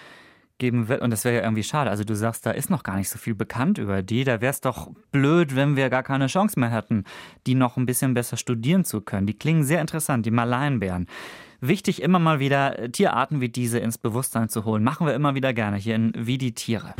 geben 0.58 0.88
wird. 0.88 1.02
Und 1.02 1.10
das 1.10 1.24
wäre 1.24 1.36
ja 1.36 1.42
irgendwie 1.42 1.64
schade. 1.64 1.90
Also 1.90 2.04
du 2.04 2.14
sagst, 2.14 2.46
da 2.46 2.52
ist 2.52 2.70
noch 2.70 2.82
gar 2.82 2.96
nicht 2.96 3.08
so 3.08 3.18
viel 3.18 3.34
bekannt 3.34 3.78
über 3.78 4.02
die. 4.02 4.24
Da 4.24 4.40
wäre 4.40 4.52
es 4.52 4.60
doch 4.60 4.90
blöd, 5.10 5.56
wenn 5.56 5.76
wir 5.76 5.90
gar 5.90 6.02
keine 6.02 6.28
Chance 6.28 6.58
mehr 6.58 6.70
hätten, 6.70 7.04
die 7.46 7.54
noch 7.54 7.76
ein 7.76 7.84
bisschen 7.84 8.14
besser 8.14 8.36
studieren 8.36 8.84
zu 8.84 9.00
können. 9.00 9.26
Die 9.26 9.36
klingen 9.36 9.64
sehr 9.64 9.80
interessant, 9.80 10.24
die 10.24 10.30
Malaienbären. 10.30 11.08
Wichtig, 11.60 12.00
immer 12.00 12.18
mal 12.18 12.40
wieder 12.40 12.90
Tierarten 12.90 13.40
wie 13.40 13.48
diese 13.48 13.78
ins 13.78 13.98
Bewusstsein 13.98 14.48
zu 14.48 14.64
holen. 14.64 14.82
Machen 14.82 15.06
wir 15.06 15.14
immer 15.14 15.34
wieder 15.34 15.52
gerne 15.52 15.76
hier 15.76 15.96
in 15.96 16.12
Wie 16.16 16.38
die 16.38 16.54
Tiere. 16.54 16.94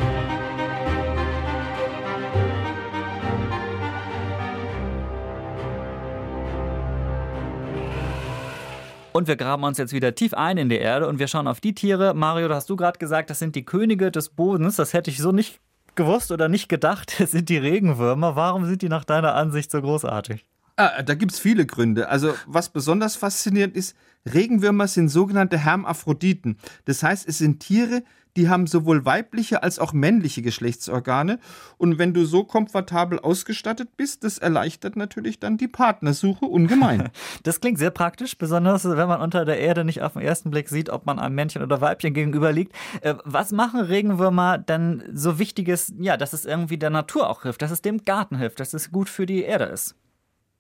Und 9.13 9.29
wir 9.29 9.37
graben 9.37 9.63
uns 9.65 9.77
jetzt 9.77 9.93
wieder 9.93 10.15
tief 10.15 10.33
ein 10.33 10.57
in 10.57 10.71
die 10.71 10.79
Erde 10.79 11.07
und 11.07 11.19
wir 11.19 11.29
schauen 11.29 11.47
auf 11.47 11.61
die 11.61 11.75
Tiere. 11.75 12.15
Mario, 12.15 12.49
da 12.49 12.55
hast 12.55 12.71
du 12.71 12.77
gerade 12.77 12.99
gesagt, 12.99 13.29
das 13.29 13.39
sind 13.39 13.55
die 13.55 13.65
Könige 13.65 14.11
des 14.11 14.31
Bodens. 14.31 14.77
Das 14.77 14.95
hätte 14.95 15.11
ich 15.11 15.19
so 15.19 15.33
nicht 15.33 15.61
gewusst 15.95 16.33
oder 16.33 16.49
nicht 16.49 16.69
gedacht. 16.69 17.15
Das 17.19 17.33
sind 17.33 17.51
die 17.51 17.59
Regenwürmer. 17.59 18.37
Warum 18.37 18.65
sind 18.65 18.81
die 18.81 18.89
nach 18.89 19.05
deiner 19.05 19.35
Ansicht 19.35 19.71
so 19.71 19.83
großartig? 19.83 20.47
Ah, 20.77 21.03
da 21.03 21.15
gibt 21.15 21.33
es 21.33 21.39
viele 21.39 21.67
Gründe. 21.67 22.09
Also, 22.09 22.35
was 22.47 22.71
besonders 22.71 23.15
faszinierend 23.15 23.77
ist, 23.77 23.95
Regenwürmer 24.33 24.89
sind 24.89 25.11
sogenannte 25.11 25.59
Hermaphroditen. 25.59 26.57
Das 26.87 27.03
heißt, 27.03 27.29
es 27.29 27.37
sind 27.37 27.61
Tiere, 27.61 28.03
die 28.22 28.22
haben 28.41 28.67
sowohl 28.67 29.05
weibliche 29.05 29.63
als 29.63 29.79
auch 29.79 29.93
männliche 29.93 30.43
Geschlechtsorgane. 30.43 31.39
Und 31.77 31.99
wenn 31.99 32.15
du 32.15 32.25
so 32.25 32.45
komfortabel 32.45 33.19
ausgestattet 33.19 33.97
bist, 33.97 34.25
das 34.25 34.39
erleichtert 34.39 34.97
natürlich 34.97 35.39
dann 35.39 35.59
die 35.59 35.69
Partnersuche 35.69 36.47
ungemein. 36.47 37.11
Das 37.43 37.61
klingt 37.61 37.79
sehr 37.79 37.91
praktisch, 37.91 38.37
besonders 38.37 38.85
wenn 38.85 39.09
man 39.09 39.21
unter 39.21 39.45
der 39.45 39.59
Erde 39.59 39.85
nicht 39.85 40.03
auf 40.03 40.13
den 40.13 40.23
ersten 40.23 40.51
Blick 40.51 40.69
sieht, 40.69 40.91
ob 40.91 41.07
man 41.07 41.19
einem 41.19 41.35
Männchen 41.35 41.63
oder 41.63 41.81
Weibchen 41.81 42.15
gegenüber 42.15 42.53
liegt. 42.53 42.75
Äh, 43.01 43.15
was 43.25 43.53
machen 43.53 43.81
Regenwürmer 43.81 44.59
denn 44.59 45.03
so 45.13 45.39
Wichtiges, 45.39 45.93
ja, 45.99 46.17
dass 46.17 46.33
es 46.33 46.45
irgendwie 46.45 46.79
der 46.79 46.91
Natur 46.91 47.29
auch 47.29 47.43
hilft, 47.43 47.63
dass 47.63 47.71
es 47.71 47.83
dem 47.83 48.05
Garten 48.05 48.37
hilft, 48.37 48.61
dass 48.61 48.75
es 48.75 48.91
gut 48.91 49.09
für 49.09 49.27
die 49.27 49.43
Erde 49.43 49.65
ist? 49.65 49.95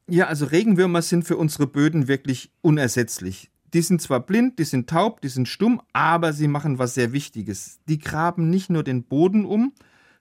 Ja, 0.08 0.26
also 0.26 0.46
Regenwürmer 0.46 1.02
sind 1.02 1.24
für 1.24 1.36
unsere 1.36 1.66
Böden 1.66 2.08
wirklich 2.08 2.50
unersetzlich. 2.60 3.51
Die 3.74 3.82
sind 3.82 4.02
zwar 4.02 4.20
blind, 4.20 4.58
die 4.58 4.64
sind 4.64 4.88
taub, 4.88 5.20
die 5.20 5.28
sind 5.28 5.48
stumm, 5.48 5.80
aber 5.92 6.32
sie 6.32 6.48
machen 6.48 6.78
was 6.78 6.94
sehr 6.94 7.12
Wichtiges. 7.12 7.80
Die 7.88 7.98
graben 7.98 8.50
nicht 8.50 8.70
nur 8.70 8.82
den 8.82 9.04
Boden 9.04 9.44
um, 9.44 9.72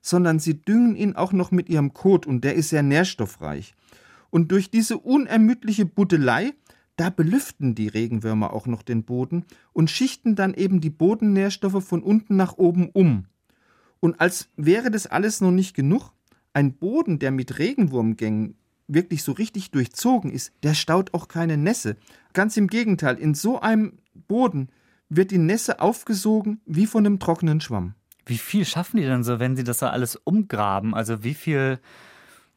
sondern 0.02 0.40
sie 0.40 0.62
düngen 0.62 0.96
ihn 0.96 1.16
auch 1.16 1.34
noch 1.34 1.52
mit 1.52 1.70
ihrem 1.70 1.94
Kot 1.94 2.26
und 2.26 2.44
der 2.44 2.56
ist 2.56 2.70
sehr 2.70 2.84
nährstoffreich. 2.84 3.76
Und 4.30 4.52
durch 4.52 4.72
diese 4.72 4.98
unermüdliche 4.98 5.86
Buddelei 5.86 6.54
da 7.02 7.10
belüften 7.10 7.74
die 7.74 7.88
Regenwürmer 7.88 8.54
auch 8.54 8.68
noch 8.68 8.84
den 8.84 9.04
Boden 9.04 9.46
und 9.74 9.90
schichten 9.90 10.36
dann 10.36 10.54
eben 10.54 10.82
die 10.82 10.92
Bodennährstoffe 10.92 11.84
von 11.84 12.04
unten 12.04 12.36
nach 12.36 12.58
oben 12.58 12.90
um. 12.90 13.26
Und 14.00 14.20
als 14.22 14.50
wäre 14.56 14.92
das 14.92 15.08
alles 15.08 15.42
noch 15.42 15.50
nicht 15.50 15.76
genug, 15.76 16.12
ein 16.54 16.74
Boden, 16.74 17.18
der 17.18 17.32
mit 17.32 17.58
Regenwurmgängen 17.58 18.56
wirklich 18.94 19.24
so 19.24 19.32
richtig 19.32 19.72
durchzogen 19.72 20.32
ist, 20.32 20.52
der 20.64 20.74
staut 20.74 21.14
auch 21.14 21.28
keine 21.28 21.58
Nässe. 21.58 21.98
Ganz 22.34 22.58
im 22.58 22.68
Gegenteil, 22.68 23.18
in 23.18 23.34
so 23.34 23.60
einem 23.60 24.00
Boden 24.14 24.70
wird 25.10 25.32
die 25.32 25.38
Nässe 25.38 25.80
aufgesogen 25.80 26.62
wie 26.66 26.86
von 26.86 27.06
einem 27.06 27.20
trockenen 27.20 27.62
Schwamm. 27.62 27.96
Wie 28.26 28.38
viel 28.38 28.66
schaffen 28.66 28.98
die 28.98 29.04
denn 29.04 29.24
so, 29.24 29.40
wenn 29.40 29.56
sie 29.56 29.64
das 29.64 29.80
da 29.80 29.90
alles 29.90 30.16
umgraben? 30.16 30.94
Also 30.94 31.24
wie 31.24 31.34
viel, 31.34 31.80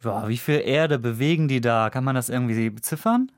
boah, 0.03 0.29
wie 0.29 0.37
viel 0.37 0.63
Erde 0.65 0.99
bewegen 0.99 1.49
die 1.49 1.61
da? 1.61 1.91
Kann 1.91 2.05
man 2.05 2.15
das 2.15 2.29
irgendwie 2.29 2.71
beziffern? 2.71 3.33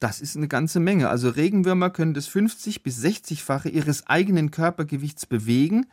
Das 0.00 0.20
ist 0.20 0.36
eine 0.36 0.48
ganze 0.48 0.80
Menge. 0.80 1.08
Also 1.08 1.30
Regenwürmer 1.30 1.90
können 1.90 2.14
das 2.14 2.26
50 2.26 2.82
bis 2.82 3.02
60-fache 3.02 3.68
ihres 3.68 4.06
eigenen 4.06 4.50
Körpergewichts 4.50 5.26
bewegen. 5.26 5.86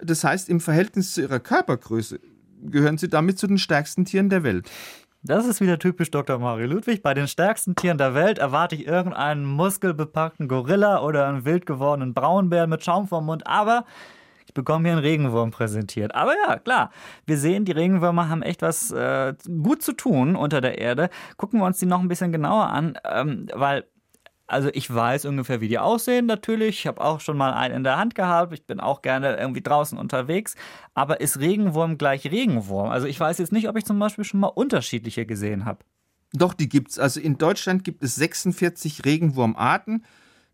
Das 0.00 0.24
heißt, 0.24 0.48
im 0.48 0.60
Verhältnis 0.60 1.14
zu 1.14 1.22
ihrer 1.22 1.40
Körpergröße 1.40 2.20
gehören 2.62 2.98
sie 2.98 3.08
damit 3.08 3.38
zu 3.38 3.46
den 3.46 3.58
stärksten 3.58 4.04
Tieren 4.04 4.28
der 4.28 4.42
Welt. 4.42 4.70
Das 5.24 5.46
ist 5.46 5.60
wieder 5.60 5.78
typisch 5.78 6.10
Dr. 6.10 6.40
Mario 6.40 6.66
Ludwig. 6.66 7.00
Bei 7.00 7.14
den 7.14 7.28
stärksten 7.28 7.76
Tieren 7.76 7.96
der 7.96 8.12
Welt 8.12 8.38
erwarte 8.38 8.74
ich 8.74 8.88
irgendeinen 8.88 9.44
muskelbepackten 9.44 10.48
Gorilla 10.48 11.00
oder 11.00 11.28
einen 11.28 11.44
wild 11.44 11.64
gewordenen 11.64 12.12
Braunbär 12.12 12.66
mit 12.66 12.82
Schaum 12.82 13.06
vom 13.06 13.26
Mund. 13.26 13.46
Aber 13.46 13.84
ich 14.48 14.52
bekomme 14.52 14.88
hier 14.88 14.96
einen 14.96 15.06
Regenwurm 15.06 15.52
präsentiert. 15.52 16.12
Aber 16.16 16.34
ja, 16.48 16.58
klar, 16.58 16.90
wir 17.24 17.38
sehen, 17.38 17.64
die 17.64 17.70
Regenwürmer 17.70 18.28
haben 18.28 18.42
echt 18.42 18.62
was 18.62 18.90
äh, 18.90 19.34
gut 19.62 19.82
zu 19.82 19.92
tun 19.92 20.34
unter 20.34 20.60
der 20.60 20.78
Erde. 20.78 21.08
Gucken 21.36 21.60
wir 21.60 21.66
uns 21.66 21.78
die 21.78 21.86
noch 21.86 22.00
ein 22.00 22.08
bisschen 22.08 22.32
genauer 22.32 22.70
an, 22.70 22.98
ähm, 23.08 23.46
weil 23.54 23.84
also 24.52 24.68
ich 24.72 24.92
weiß 24.92 25.24
ungefähr, 25.24 25.60
wie 25.60 25.68
die 25.68 25.78
aussehen 25.78 26.26
natürlich. 26.26 26.80
Ich 26.80 26.86
habe 26.86 27.00
auch 27.00 27.20
schon 27.20 27.36
mal 27.36 27.54
einen 27.54 27.76
in 27.76 27.84
der 27.84 27.96
Hand 27.96 28.14
gehabt. 28.14 28.52
Ich 28.52 28.66
bin 28.66 28.80
auch 28.80 29.00
gerne 29.00 29.36
irgendwie 29.36 29.62
draußen 29.62 29.96
unterwegs. 29.96 30.54
Aber 30.94 31.20
ist 31.20 31.40
Regenwurm 31.40 31.96
gleich 31.96 32.30
Regenwurm? 32.30 32.90
Also 32.90 33.06
ich 33.06 33.18
weiß 33.18 33.38
jetzt 33.38 33.52
nicht, 33.52 33.68
ob 33.68 33.76
ich 33.76 33.86
zum 33.86 33.98
Beispiel 33.98 34.24
schon 34.24 34.40
mal 34.40 34.48
unterschiedliche 34.48 35.24
gesehen 35.24 35.64
habe. 35.64 35.78
Doch, 36.34 36.52
die 36.52 36.68
gibt's. 36.68 36.98
Also 36.98 37.18
in 37.18 37.38
Deutschland 37.38 37.82
gibt 37.82 38.02
es 38.02 38.14
46 38.16 39.04
Regenwurmarten. 39.06 40.04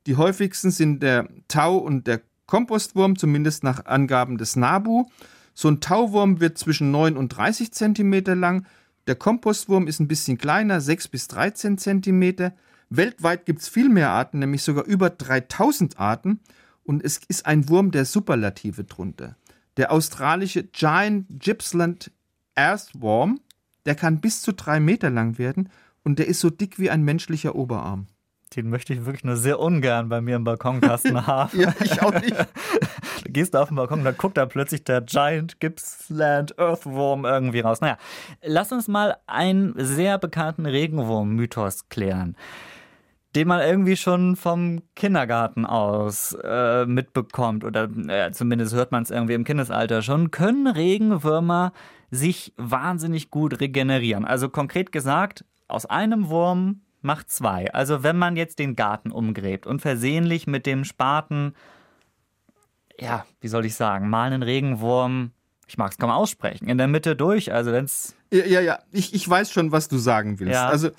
Die 0.07 0.17
häufigsten 0.17 0.71
sind 0.71 1.03
der 1.03 1.29
Tau 1.49 1.77
und 1.77 2.07
der 2.07 2.21
Kompostwurm, 2.47 3.19
zumindest 3.19 3.65
nach 3.65 3.85
Angaben 3.85 4.39
des 4.39 4.55
NABU. 4.55 5.07
So 5.55 5.69
ein 5.69 5.81
Tauwurm 5.81 6.41
wird 6.41 6.57
zwischen 6.57 6.93
9 6.93 7.17
und 7.17 7.31
30 7.31 7.73
Zentimeter 7.73 8.37
lang. 8.37 8.65
Der 9.09 9.17
Kompostwurm 9.17 9.89
ist 9.89 9.99
ein 9.99 10.07
bisschen 10.07 10.39
kleiner, 10.39 10.81
6 10.81 11.09
bis 11.09 11.27
13 11.29 11.79
Zentimeter. 11.79 12.55
Weltweit 12.91 13.47
gibt 13.47 13.61
es 13.61 13.69
viel 13.69 13.89
mehr 13.89 14.11
Arten, 14.11 14.39
nämlich 14.39 14.63
sogar 14.63 14.85
über 14.85 15.11
3000 15.11 15.99
Arten. 15.99 16.41
Und 16.85 17.05
es 17.05 17.21
ist 17.29 17.45
ein 17.45 17.69
Wurm 17.69 17.91
der 17.91 18.07
Superlative 18.07 18.85
drunter. 18.85 19.37
Der 19.77 19.93
australische 19.93 20.65
Giant 20.65 21.27
Gippsland 21.29 22.11
Earthworm, 22.55 23.41
der 23.85 23.95
kann 23.95 24.21
bis 24.21 24.43
zu 24.43 24.53
drei 24.53 24.81
Meter 24.81 25.11
lang 25.11 25.39
werden 25.39 25.69
und 26.03 26.19
der 26.19 26.27
ist 26.27 26.41
so 26.41 26.51
dick 26.51 26.79
wie 26.79 26.91
ein 26.91 27.03
menschlicher 27.03 27.55
Oberarm. 27.55 28.07
Den 28.57 28.71
möchte 28.71 28.95
ich 28.95 29.05
wirklich 29.05 29.25
nur 29.25 29.37
sehr 29.37 29.61
ungern 29.61 30.09
bei 30.09 30.23
mir 30.23 30.37
im 30.37 30.45
Balkonkasten 30.45 31.27
haben. 31.27 31.61
ja, 31.61 31.75
ich 31.85 32.03
auch 32.03 32.15
nicht. 32.15 32.35
du 33.25 33.33
gehst 33.33 33.55
auf 33.55 33.69
den 33.69 33.77
Balkon, 33.77 34.03
dann 34.03 34.17
guckt 34.17 34.39
da 34.39 34.47
plötzlich 34.47 34.83
der 34.85 35.03
Giant 35.03 35.61
Gippsland 35.61 36.59
Earthworm 36.59 37.27
irgendwie 37.27 37.61
raus. 37.61 37.83
Naja, 37.83 37.99
lass 38.43 38.73
uns 38.73 38.89
mal 38.89 39.19
einen 39.27 39.75
sehr 39.77 40.17
bekannten 40.17 40.65
Regenwurm-Mythos 40.65 41.91
klären 41.91 42.35
den 43.37 43.49
man 43.49 43.61
irgendwie 43.61 43.97
schon 43.97 44.37
vom 44.37 44.83
Kindergarten 44.97 45.67
aus 45.67 46.37
äh, 46.43 46.87
mitbekommt 46.87 47.65
oder 47.65 47.89
äh, 48.09 48.33
zumindest 48.33 48.75
hört 48.75 48.93
man 48.93 49.03
es 49.03 49.11
irgendwie 49.11 49.35
im 49.35 49.45
Kindesalter 49.45 50.03
schon, 50.03 50.31
können 50.31 50.67
Regenwürmer 50.67 51.73
sich 52.11 52.55
wahnsinnig 52.57 53.31
gut 53.31 53.61
regenerieren. 53.61 54.25
Also 54.25 54.49
konkret 54.49 54.93
gesagt, 54.93 55.45
aus 55.67 55.85
einem 55.85 56.29
Wurm 56.29 56.83
macht 57.03 57.31
zwei. 57.31 57.73
Also 57.73 58.03
wenn 58.03 58.17
man 58.17 58.37
jetzt 58.37 58.59
den 58.59 58.77
Garten 58.77 59.11
umgräbt 59.11 59.67
und 59.67 59.81
versehentlich 59.81 60.47
mit 60.47 60.65
dem 60.65 60.85
Spaten, 60.85 61.53
ja, 62.99 63.27
wie 63.41 63.49
soll 63.49 63.67
ich 63.67 63.75
sagen, 63.75 64.09
mal 64.09 64.33
einen 64.33 64.43
Regenwurm 64.43 65.33
ich 65.69 65.77
mag 65.77 65.93
es 65.93 65.99
kaum 65.99 66.11
aussprechen, 66.11 66.67
in 66.67 66.79
der 66.79 66.89
Mitte 66.89 67.15
durch. 67.15 67.53
Also 67.53 67.73
wenn's. 67.73 68.17
Ja, 68.33 68.45
ja, 68.47 68.61
ja. 68.61 68.79
Ich, 68.91 69.15
ich 69.15 69.29
weiß 69.29 69.53
schon, 69.53 69.71
was 69.71 69.89
du 69.89 69.99
sagen 69.99 70.41
willst. 70.41 70.55
Ja. 70.55 70.69
Also 70.69 70.91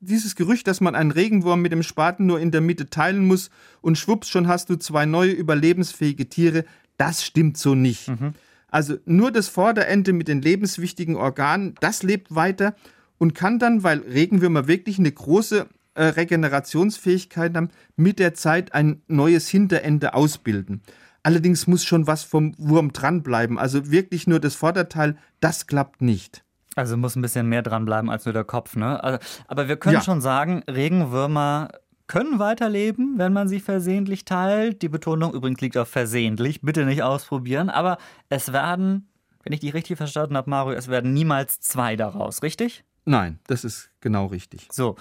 dieses 0.00 0.34
Gerücht, 0.34 0.66
dass 0.66 0.80
man 0.80 0.94
einen 0.94 1.10
Regenwurm 1.10 1.62
mit 1.62 1.72
dem 1.72 1.82
Spaten 1.82 2.26
nur 2.26 2.40
in 2.40 2.50
der 2.50 2.60
Mitte 2.60 2.90
teilen 2.90 3.26
muss 3.26 3.50
und 3.80 3.98
schwupps, 3.98 4.28
schon 4.28 4.48
hast 4.48 4.70
du 4.70 4.76
zwei 4.76 5.06
neue 5.06 5.30
überlebensfähige 5.30 6.28
Tiere, 6.28 6.64
das 6.96 7.24
stimmt 7.24 7.56
so 7.56 7.74
nicht. 7.74 8.08
Mhm. 8.08 8.34
Also 8.68 8.96
nur 9.06 9.30
das 9.30 9.48
Vorderende 9.48 10.12
mit 10.12 10.28
den 10.28 10.42
lebenswichtigen 10.42 11.16
Organen, 11.16 11.74
das 11.80 12.02
lebt 12.02 12.34
weiter 12.34 12.74
und 13.16 13.34
kann 13.34 13.58
dann, 13.58 13.82
weil 13.82 14.00
Regenwürmer 14.00 14.68
wirklich 14.68 14.98
eine 14.98 15.10
große 15.10 15.66
äh, 15.94 16.04
Regenerationsfähigkeit 16.04 17.56
haben, 17.56 17.70
mit 17.96 18.18
der 18.18 18.34
Zeit 18.34 18.74
ein 18.74 19.02
neues 19.08 19.48
Hinterende 19.48 20.14
ausbilden. 20.14 20.82
Allerdings 21.22 21.66
muss 21.66 21.84
schon 21.84 22.06
was 22.06 22.22
vom 22.22 22.54
Wurm 22.58 22.92
dranbleiben. 22.92 23.58
Also 23.58 23.90
wirklich 23.90 24.26
nur 24.26 24.40
das 24.40 24.54
Vorderteil, 24.54 25.16
das 25.40 25.66
klappt 25.66 26.00
nicht. 26.00 26.44
Also 26.78 26.96
muss 26.96 27.16
ein 27.16 27.22
bisschen 27.22 27.48
mehr 27.48 27.62
dranbleiben 27.62 28.08
als 28.08 28.24
nur 28.24 28.32
der 28.32 28.44
Kopf, 28.44 28.76
ne? 28.76 29.02
Also, 29.02 29.18
aber 29.48 29.66
wir 29.66 29.76
können 29.76 29.96
ja. 29.96 30.00
schon 30.00 30.20
sagen, 30.20 30.62
Regenwürmer 30.70 31.70
können 32.06 32.38
weiterleben, 32.38 33.14
wenn 33.16 33.32
man 33.32 33.48
sie 33.48 33.58
versehentlich 33.58 34.24
teilt. 34.24 34.80
Die 34.82 34.88
Betonung 34.88 35.34
übrigens 35.34 35.60
liegt 35.60 35.76
auf 35.76 35.88
versehentlich. 35.88 36.60
Bitte 36.62 36.84
nicht 36.84 37.02
ausprobieren. 37.02 37.68
Aber 37.68 37.98
es 38.28 38.52
werden, 38.52 39.08
wenn 39.42 39.52
ich 39.52 39.58
die 39.58 39.70
richtig 39.70 39.96
verstanden 39.96 40.36
habe, 40.36 40.48
Mario, 40.48 40.78
es 40.78 40.86
werden 40.86 41.12
niemals 41.12 41.58
zwei 41.58 41.96
daraus, 41.96 42.44
richtig? 42.44 42.84
Nein, 43.04 43.40
das 43.48 43.64
ist 43.64 43.90
genau 44.00 44.26
richtig. 44.26 44.68
So, 44.70 44.94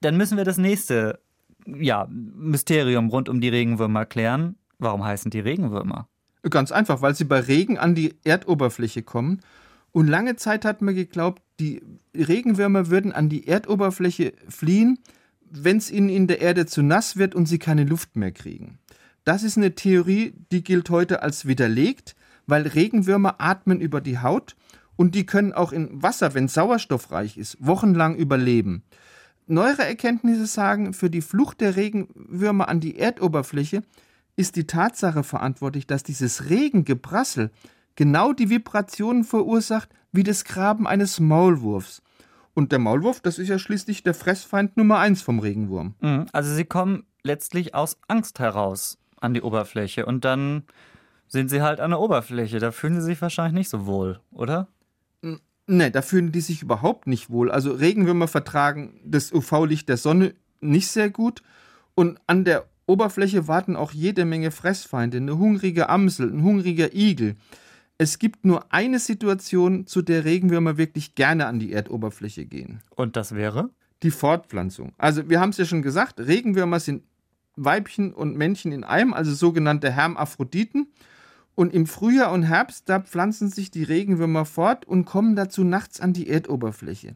dann 0.00 0.16
müssen 0.16 0.36
wir 0.36 0.44
das 0.44 0.58
nächste 0.58 1.20
ja, 1.64 2.08
Mysterium 2.10 3.08
rund 3.08 3.28
um 3.28 3.40
die 3.40 3.50
Regenwürmer 3.50 4.04
klären. 4.04 4.56
Warum 4.80 5.04
heißen 5.04 5.30
die 5.30 5.40
Regenwürmer? 5.40 6.08
Ganz 6.50 6.72
einfach, 6.72 7.02
weil 7.02 7.14
sie 7.14 7.24
bei 7.24 7.38
Regen 7.38 7.78
an 7.78 7.94
die 7.94 8.16
Erdoberfläche 8.24 9.04
kommen 9.04 9.40
und 9.94 10.08
lange 10.08 10.34
Zeit 10.34 10.64
hat 10.64 10.82
man 10.82 10.96
geglaubt, 10.96 11.40
die 11.60 11.80
Regenwürmer 12.16 12.90
würden 12.90 13.12
an 13.12 13.28
die 13.28 13.46
Erdoberfläche 13.46 14.32
fliehen, 14.48 14.98
wenn 15.48 15.76
es 15.76 15.88
ihnen 15.88 16.08
in 16.08 16.26
der 16.26 16.40
Erde 16.40 16.66
zu 16.66 16.82
nass 16.82 17.16
wird 17.16 17.36
und 17.36 17.46
sie 17.46 17.60
keine 17.60 17.84
Luft 17.84 18.16
mehr 18.16 18.32
kriegen. 18.32 18.80
Das 19.22 19.44
ist 19.44 19.56
eine 19.56 19.76
Theorie, 19.76 20.34
die 20.50 20.64
gilt 20.64 20.90
heute 20.90 21.22
als 21.22 21.46
widerlegt, 21.46 22.16
weil 22.48 22.66
Regenwürmer 22.66 23.36
atmen 23.38 23.80
über 23.80 24.00
die 24.00 24.18
Haut 24.18 24.56
und 24.96 25.14
die 25.14 25.26
können 25.26 25.52
auch 25.52 25.70
in 25.70 26.02
Wasser, 26.02 26.34
wenn 26.34 26.48
sauerstoffreich 26.48 27.38
ist, 27.38 27.56
wochenlang 27.64 28.16
überleben. 28.16 28.82
Neuere 29.46 29.86
Erkenntnisse 29.86 30.46
sagen, 30.46 30.92
für 30.92 31.08
die 31.08 31.22
Flucht 31.22 31.60
der 31.60 31.76
Regenwürmer 31.76 32.68
an 32.68 32.80
die 32.80 32.98
Erdoberfläche 32.98 33.84
ist 34.34 34.56
die 34.56 34.66
Tatsache 34.66 35.22
verantwortlich, 35.22 35.86
dass 35.86 36.02
dieses 36.02 36.50
Regengeprassel 36.50 37.52
genau 37.96 38.32
die 38.32 38.50
Vibrationen 38.50 39.24
verursacht 39.24 39.88
wie 40.12 40.22
das 40.22 40.44
Graben 40.44 40.86
eines 40.86 41.20
Maulwurfs. 41.20 42.02
Und 42.54 42.70
der 42.70 42.78
Maulwurf, 42.78 43.20
das 43.20 43.38
ist 43.38 43.48
ja 43.48 43.58
schließlich 43.58 44.04
der 44.04 44.14
Fressfeind 44.14 44.76
Nummer 44.76 44.98
eins 44.98 45.22
vom 45.22 45.40
Regenwurm. 45.40 45.94
Mhm. 46.00 46.26
Also 46.32 46.54
sie 46.54 46.64
kommen 46.64 47.04
letztlich 47.22 47.74
aus 47.74 47.98
Angst 48.06 48.38
heraus 48.38 48.98
an 49.20 49.34
die 49.34 49.42
Oberfläche 49.42 50.06
und 50.06 50.24
dann 50.24 50.62
sind 51.26 51.48
sie 51.48 51.62
halt 51.62 51.80
an 51.80 51.90
der 51.90 52.00
Oberfläche. 52.00 52.60
Da 52.60 52.70
fühlen 52.70 53.00
sie 53.00 53.06
sich 53.06 53.20
wahrscheinlich 53.20 53.54
nicht 53.54 53.68
so 53.70 53.86
wohl, 53.86 54.20
oder? 54.30 54.68
Ne, 55.66 55.90
da 55.90 56.02
fühlen 56.02 56.30
die 56.30 56.42
sich 56.42 56.62
überhaupt 56.62 57.06
nicht 57.06 57.30
wohl. 57.30 57.50
Also 57.50 57.72
Regenwürmer 57.72 58.28
vertragen 58.28 59.00
das 59.04 59.32
UV-Licht 59.32 59.88
der 59.88 59.96
Sonne 59.96 60.34
nicht 60.60 60.88
sehr 60.88 61.10
gut 61.10 61.42
und 61.94 62.20
an 62.26 62.44
der 62.44 62.66
Oberfläche 62.86 63.48
warten 63.48 63.76
auch 63.76 63.92
jede 63.92 64.26
Menge 64.26 64.50
Fressfeinde, 64.50 65.16
eine 65.16 65.38
hungrige 65.38 65.88
Amsel, 65.88 66.30
ein 66.30 66.42
hungriger 66.42 66.94
Igel. 66.94 67.36
Es 67.96 68.18
gibt 68.18 68.44
nur 68.44 68.72
eine 68.72 68.98
Situation, 68.98 69.86
zu 69.86 70.02
der 70.02 70.24
Regenwürmer 70.24 70.76
wirklich 70.76 71.14
gerne 71.14 71.46
an 71.46 71.60
die 71.60 71.72
Erdoberfläche 71.72 72.44
gehen. 72.44 72.80
Und 72.96 73.16
das 73.16 73.34
wäre? 73.34 73.70
Die 74.02 74.10
Fortpflanzung. 74.10 74.92
Also 74.98 75.28
wir 75.28 75.40
haben 75.40 75.50
es 75.50 75.58
ja 75.58 75.64
schon 75.64 75.82
gesagt, 75.82 76.18
Regenwürmer 76.18 76.80
sind 76.80 77.04
Weibchen 77.56 78.12
und 78.12 78.36
Männchen 78.36 78.72
in 78.72 78.82
einem, 78.82 79.14
also 79.14 79.32
sogenannte 79.32 79.92
Hermaphroditen. 79.92 80.88
Und 81.54 81.72
im 81.72 81.86
Frühjahr 81.86 82.32
und 82.32 82.42
Herbst, 82.42 82.88
da 82.88 82.98
pflanzen 82.98 83.48
sich 83.48 83.70
die 83.70 83.84
Regenwürmer 83.84 84.44
fort 84.44 84.84
und 84.86 85.04
kommen 85.04 85.36
dazu 85.36 85.62
nachts 85.62 86.00
an 86.00 86.12
die 86.12 86.28
Erdoberfläche. 86.28 87.14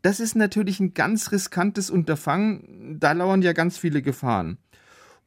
Das 0.00 0.18
ist 0.18 0.34
natürlich 0.34 0.80
ein 0.80 0.94
ganz 0.94 1.30
riskantes 1.30 1.90
Unterfangen, 1.90 2.96
da 2.98 3.12
lauern 3.12 3.42
ja 3.42 3.52
ganz 3.52 3.76
viele 3.76 4.00
Gefahren. 4.00 4.56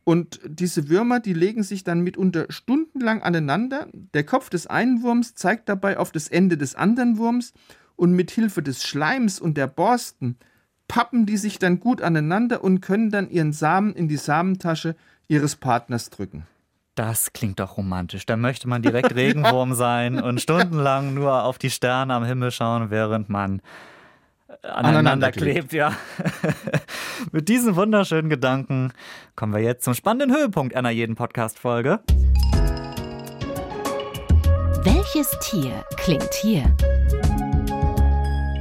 Und 0.04 0.40
diese 0.44 0.90
Würmer, 0.90 1.20
die 1.20 1.34
legen 1.34 1.64
sich 1.64 1.84
dann 1.84 2.02
mitunter 2.02 2.46
stundenlang 2.50 3.22
aneinander. 3.22 3.88
Der 3.94 4.24
Kopf 4.24 4.50
des 4.50 4.66
einen 4.66 5.04
Wurms 5.04 5.36
zeigt 5.36 5.70
dabei 5.70 5.98
auf 5.98 6.12
das 6.12 6.28
Ende 6.28 6.58
des 6.58 6.76
anderen 6.76 7.18
Wurms 7.18 7.54
und 7.96 8.14
mit 8.14 8.32
Hilfe 8.32 8.64
des 8.64 8.84
Schleims 8.84 9.40
und 9.40 9.56
der 9.58 9.68
Borsten 9.68 10.38
pappen 10.90 11.26
die 11.26 11.38
sich 11.38 11.60
dann 11.60 11.80
gut 11.80 12.02
aneinander 12.02 12.62
und 12.64 12.82
können 12.82 13.12
dann 13.12 13.30
ihren 13.30 13.54
Samen 13.54 13.94
in 13.94 14.10
die 14.10 14.18
Samentasche 14.18 14.96
ihres 15.30 15.56
Partners 15.56 16.10
drücken. 16.10 16.46
Das 16.96 17.32
klingt 17.32 17.62
doch 17.62 17.78
romantisch. 17.78 18.26
Da 18.26 18.36
möchte 18.36 18.68
man 18.68 18.82
direkt 18.82 19.16
Regenwurm 19.16 19.74
sein 19.74 20.22
und 20.22 20.42
stundenlang 20.42 21.14
nur 21.14 21.44
auf 21.44 21.58
die 21.58 21.70
Sterne 21.70 22.14
am 22.14 22.26
Himmel 22.26 22.52
schauen, 22.52 22.90
während 22.90 23.30
man 23.30 23.62
aneinander, 24.64 25.32
klebt. 25.32 25.74
Ja. 25.74 25.94
Mit 27.32 27.50
diesen 27.50 27.76
wunderschönen 27.76 28.30
Gedanken 28.30 28.94
kommen 29.36 29.54
wir 29.54 29.62
jetzt 29.62 29.84
zum 29.84 29.94
spannenden 29.94 30.36
Höhepunkt 30.36 30.76
einer 30.76 30.90
jeden 30.90 31.16
Podcast-Folge. 31.16 32.00
Welches 34.84 35.30
Tier 35.42 35.84
klingt 35.98 36.34
hier? 36.42 36.64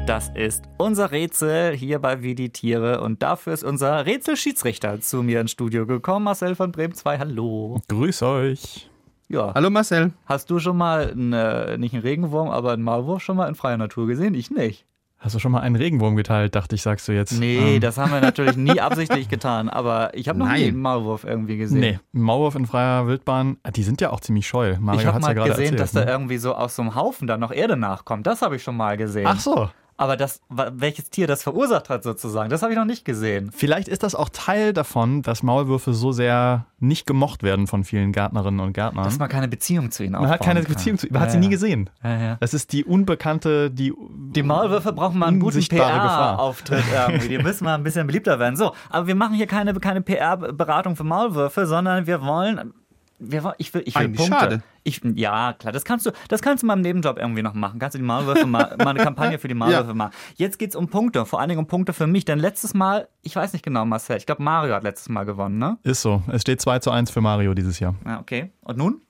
Das 0.07 0.31
ist 0.35 0.64
unser 0.79 1.11
Rätsel 1.11 1.77
hier 1.77 1.98
bei 1.98 2.22
Wie 2.22 2.35
die 2.35 2.51
Tiere 2.51 3.03
und 3.03 3.22
dafür 3.22 3.53
ist 3.53 3.62
unser 3.62 4.07
Rätselschiedsrichter 4.07 5.01
zu 5.03 5.22
mir 5.22 5.40
ins 5.40 5.51
Studio 5.51 5.87
gekommen. 5.87 6.24
Marcel 6.24 6.55
von 6.55 6.72
Bremen 6.72 6.94
2, 6.94 7.18
hallo. 7.18 7.83
Grüß 7.88 8.22
euch. 8.22 8.88
Ja. 9.29 9.53
Hallo 9.55 9.68
Marcel. 9.68 10.12
Hast 10.24 10.48
du 10.48 10.59
schon 10.59 10.79
mal, 10.79 11.11
eine, 11.11 11.77
nicht 11.79 11.92
einen 11.92 12.03
Regenwurm, 12.03 12.48
aber 12.48 12.72
einen 12.72 12.83
Maulwurf 12.83 13.22
schon 13.22 13.37
mal 13.37 13.48
in 13.48 13.55
freier 13.55 13.77
Natur 13.77 14.07
gesehen? 14.07 14.33
Ich 14.33 14.51
nicht. 14.51 14.88
Hast 15.20 15.35
du 15.35 15.40
schon 15.40 15.50
mal 15.50 15.61
einen 15.61 15.74
Regenwurm 15.74 16.14
geteilt, 16.14 16.54
dachte 16.54 16.76
ich, 16.76 16.83
sagst 16.83 17.09
du 17.09 17.12
jetzt. 17.12 17.33
Nee, 17.33 17.76
ähm. 17.76 17.81
das 17.81 17.98
haben 17.98 18.12
wir 18.12 18.20
natürlich 18.20 18.57
nie 18.57 18.81
absichtlich 18.81 19.28
getan, 19.28 19.68
aber 19.68 20.14
ich 20.14 20.28
habe 20.28 20.38
noch 20.38 20.46
nie 20.46 20.68
einen 20.68 20.81
Maulwurf 20.81 21.24
irgendwie 21.24 21.57
gesehen. 21.57 21.81
Nee, 21.81 21.98
Maulwurf 22.12 22.54
in 22.54 22.66
freier 22.66 23.07
Wildbahn, 23.09 23.57
die 23.74 23.83
sind 23.83 24.00
ja 24.00 24.11
auch 24.11 24.20
ziemlich 24.20 24.46
scheu. 24.46 24.76
Mario 24.78 25.00
ich 25.00 25.07
habe 25.07 25.18
mal 25.18 25.37
ja 25.37 25.44
gesehen, 25.44 25.64
erzählt, 25.64 25.81
dass 25.81 25.92
ne? 25.94 26.04
da 26.04 26.12
irgendwie 26.12 26.38
so 26.38 26.54
aus 26.54 26.76
so 26.76 26.83
einem 26.83 26.94
Haufen 26.94 27.26
da 27.26 27.37
noch 27.37 27.50
Erde 27.50 27.76
nachkommt. 27.76 28.28
Das 28.28 28.42
habe 28.42 28.57
ich 28.57 28.62
schon 28.62 28.76
mal 28.76 28.96
gesehen. 28.96 29.26
Ach 29.26 29.40
so. 29.40 29.68
Aber 30.01 30.17
das, 30.17 30.41
welches 30.49 31.11
Tier 31.11 31.27
das 31.27 31.43
verursacht 31.43 31.91
hat, 31.91 32.05
sozusagen, 32.05 32.51
das 32.51 32.63
habe 32.63 32.73
ich 32.73 32.79
noch 32.79 32.85
nicht 32.85 33.05
gesehen. 33.05 33.51
Vielleicht 33.53 33.89
ist 33.89 34.05
das 34.05 34.15
auch 34.15 34.29
Teil 34.29 34.73
davon, 34.73 35.23
dass 35.23 35.43
Maulwürfe 35.43 35.93
so 35.93 36.13
sehr 36.13 36.67
nicht 36.79 37.05
gemocht 37.05 37.43
werden 37.43 37.67
von 37.67 37.83
vielen 37.83 38.13
Gärtnerinnen 38.13 38.61
und 38.61 38.75
Gärtnern. 38.75 39.03
Dass 39.03 39.19
man 39.19 39.29
keine 39.29 39.49
Beziehung 39.49 39.91
zu 39.91 40.05
ihnen 40.05 40.15
hat. 40.15 40.23
Man 40.23 40.31
hat 40.31 40.41
keine 40.41 40.63
kann. 40.63 40.73
Beziehung 40.73 40.99
zu 40.99 41.09
ihnen. 41.09 41.15
Man 41.15 41.23
ja, 41.23 41.27
hat 41.27 41.33
sie 41.33 41.39
nie 41.39 41.49
gesehen. 41.49 41.91
Ja, 42.05 42.17
ja. 42.17 42.37
Das 42.39 42.55
ist 42.55 42.73
die 42.73 42.85
unbekannte, 42.85 43.73
die. 43.73 43.93
Die 44.35 44.45
Maulwürfe 44.45 44.93
brauchen 44.93 45.19
mal 45.19 45.27
einen 45.27 45.41
guten 45.41 45.67
PR-Auftritt 45.67 46.85
irgendwie. 46.95 47.29
Die 47.29 47.39
müssen 47.39 47.65
mal 47.65 47.75
ein 47.75 47.83
bisschen 47.83 48.07
beliebter 48.07 48.39
werden. 48.39 48.55
So, 48.55 48.75
aber 48.91 49.09
wir 49.09 49.17
machen 49.17 49.35
hier 49.35 49.49
keine, 49.49 49.75
keine 49.75 50.01
PR-Beratung 50.01 50.95
für 50.95 51.05
Maulwürfe, 51.05 51.67
sondern 51.67 52.07
wir 52.07 52.23
wollen 52.23 52.73
ich 53.20 53.74
will, 53.74 53.83
ich 53.85 53.94
will 53.94 54.02
Eigentlich 54.04 54.16
Punkte. 54.16 54.38
Schade. 54.38 54.62
Ich, 54.85 55.00
ja, 55.16 55.52
klar, 55.52 55.72
das 55.72 55.85
kannst 55.85 56.07
du, 56.07 56.12
das 56.28 56.40
kannst 56.40 56.62
du 56.62 56.66
mal 56.66 56.74
im 56.74 56.83
Nebenjob 56.83 57.18
irgendwie 57.18 57.42
noch 57.42 57.54
machen. 57.54 57.78
Kannst 57.78 57.94
du 57.94 57.98
die 57.98 58.04
Maulwürfe 58.04 58.46
mal, 58.46 58.76
mal 58.78 58.88
eine 58.88 59.00
Kampagne 59.00 59.38
für 59.38 59.48
die 59.48 59.54
Maulwürfe 59.54 59.88
ja. 59.88 59.94
machen. 59.94 60.12
Jetzt 60.37 60.59
geht's 60.59 60.76
um 60.76 60.88
Punkte, 60.88 61.26
vor 61.26 61.40
allen 61.40 61.48
Dingen 61.48 61.59
um 61.59 61.66
Punkte 61.66 61.92
für 61.92 62.07
mich. 62.07 62.24
Denn 62.24 62.38
letztes 62.38 62.74
Mal, 62.74 63.09
ich 63.22 63.35
weiß 63.35 63.52
nicht 63.52 63.64
genau, 63.64 63.85
Marcel, 63.85 64.16
ich 64.16 64.26
glaube 64.26 64.42
Mario 64.42 64.74
hat 64.74 64.85
letztes 64.85 65.09
Mal 65.09 65.24
gewonnen, 65.24 65.59
ne? 65.59 65.78
Ist 65.83 66.02
so. 66.02 66.22
Es 66.28 66.42
steht 66.42 66.61
2 66.61 66.78
zu 66.78 66.90
1 66.90 67.11
für 67.11 67.20
Mario 67.20 67.54
dieses 67.54 67.81
Jahr. 67.81 67.94
Ja, 68.07 68.20
okay. 68.20 68.52
Und 68.62 68.78
nun? 68.78 69.02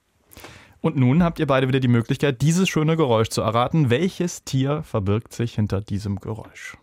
Und 0.80 0.96
nun 0.96 1.22
habt 1.22 1.38
ihr 1.38 1.46
beide 1.46 1.68
wieder 1.68 1.80
die 1.80 1.88
Möglichkeit, 1.88 2.40
dieses 2.40 2.68
schöne 2.68 2.96
Geräusch 2.96 3.28
zu 3.28 3.42
erraten. 3.42 3.90
Welches 3.90 4.44
Tier 4.44 4.82
verbirgt 4.84 5.34
sich 5.34 5.54
hinter 5.54 5.80
diesem 5.80 6.16
Geräusch? 6.16 6.76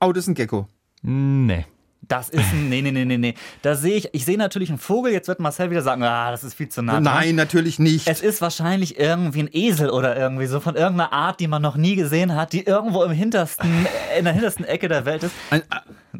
Oh, 0.00 0.12
das 0.12 0.24
ist 0.24 0.28
ein 0.28 0.34
Gecko. 0.34 0.66
Nee. 1.02 1.66
Das 2.10 2.28
ist 2.28 2.52
ein, 2.52 2.68
nee, 2.68 2.82
nee, 2.82 2.90
nee, 2.90 3.04
nee, 3.04 3.18
nee. 3.18 3.34
Da 3.62 3.76
sehe 3.76 3.94
ich, 3.94 4.08
ich 4.12 4.24
sehe 4.24 4.36
natürlich 4.36 4.68
einen 4.68 4.80
Vogel, 4.80 5.12
jetzt 5.12 5.28
wird 5.28 5.38
Marcel 5.38 5.70
wieder 5.70 5.82
sagen, 5.82 6.02
ah, 6.02 6.32
das 6.32 6.42
ist 6.42 6.54
viel 6.54 6.68
zu 6.68 6.82
nah. 6.82 6.98
Nein, 6.98 7.36
natürlich 7.36 7.78
nicht. 7.78 8.08
Es 8.08 8.20
ist 8.20 8.42
wahrscheinlich 8.42 8.98
irgendwie 8.98 9.44
ein 9.44 9.48
Esel 9.52 9.90
oder 9.90 10.16
irgendwie 10.16 10.46
so 10.46 10.58
von 10.58 10.74
irgendeiner 10.74 11.12
Art, 11.12 11.38
die 11.38 11.46
man 11.46 11.62
noch 11.62 11.76
nie 11.76 11.94
gesehen 11.94 12.34
hat, 12.34 12.52
die 12.52 12.66
irgendwo 12.66 13.04
im 13.04 13.12
hintersten, 13.12 13.86
in 14.18 14.24
der 14.24 14.32
hintersten 14.32 14.64
Ecke 14.64 14.88
der 14.88 15.04
Welt 15.04 15.22
ist. 15.22 15.32
Ein, 15.50 15.60
äh, 15.60 15.64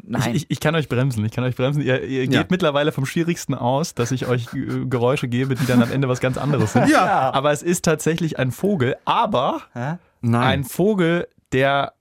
Nein. 0.01 0.29
Ich, 0.29 0.43
ich, 0.43 0.51
ich, 0.51 0.59
kann 0.61 0.75
euch 0.75 0.87
bremsen, 0.87 1.25
ich 1.25 1.33
kann 1.33 1.43
euch 1.43 1.57
bremsen. 1.57 1.81
Ihr, 1.81 2.01
ihr 2.03 2.27
geht 2.27 2.33
ja. 2.33 2.45
mittlerweile 2.49 2.93
vom 2.93 3.05
Schwierigsten 3.05 3.53
aus, 3.53 3.93
dass 3.93 4.11
ich 4.11 4.27
euch 4.27 4.47
äh, 4.53 4.85
Geräusche 4.85 5.27
gebe, 5.27 5.55
die 5.55 5.65
dann 5.65 5.83
am 5.83 5.91
Ende 5.91 6.07
was 6.07 6.21
ganz 6.21 6.37
anderes 6.37 6.71
sind. 6.71 6.89
Ja. 6.89 7.33
Aber 7.33 7.51
es 7.51 7.63
ist 7.63 7.83
tatsächlich 7.83 8.39
ein 8.39 8.53
Vogel, 8.53 8.95
aber 9.03 9.61
Hä? 9.73 9.95
Nein. 10.21 10.41
ein 10.41 10.63
Vogel, 10.63 11.27
der 11.51 11.91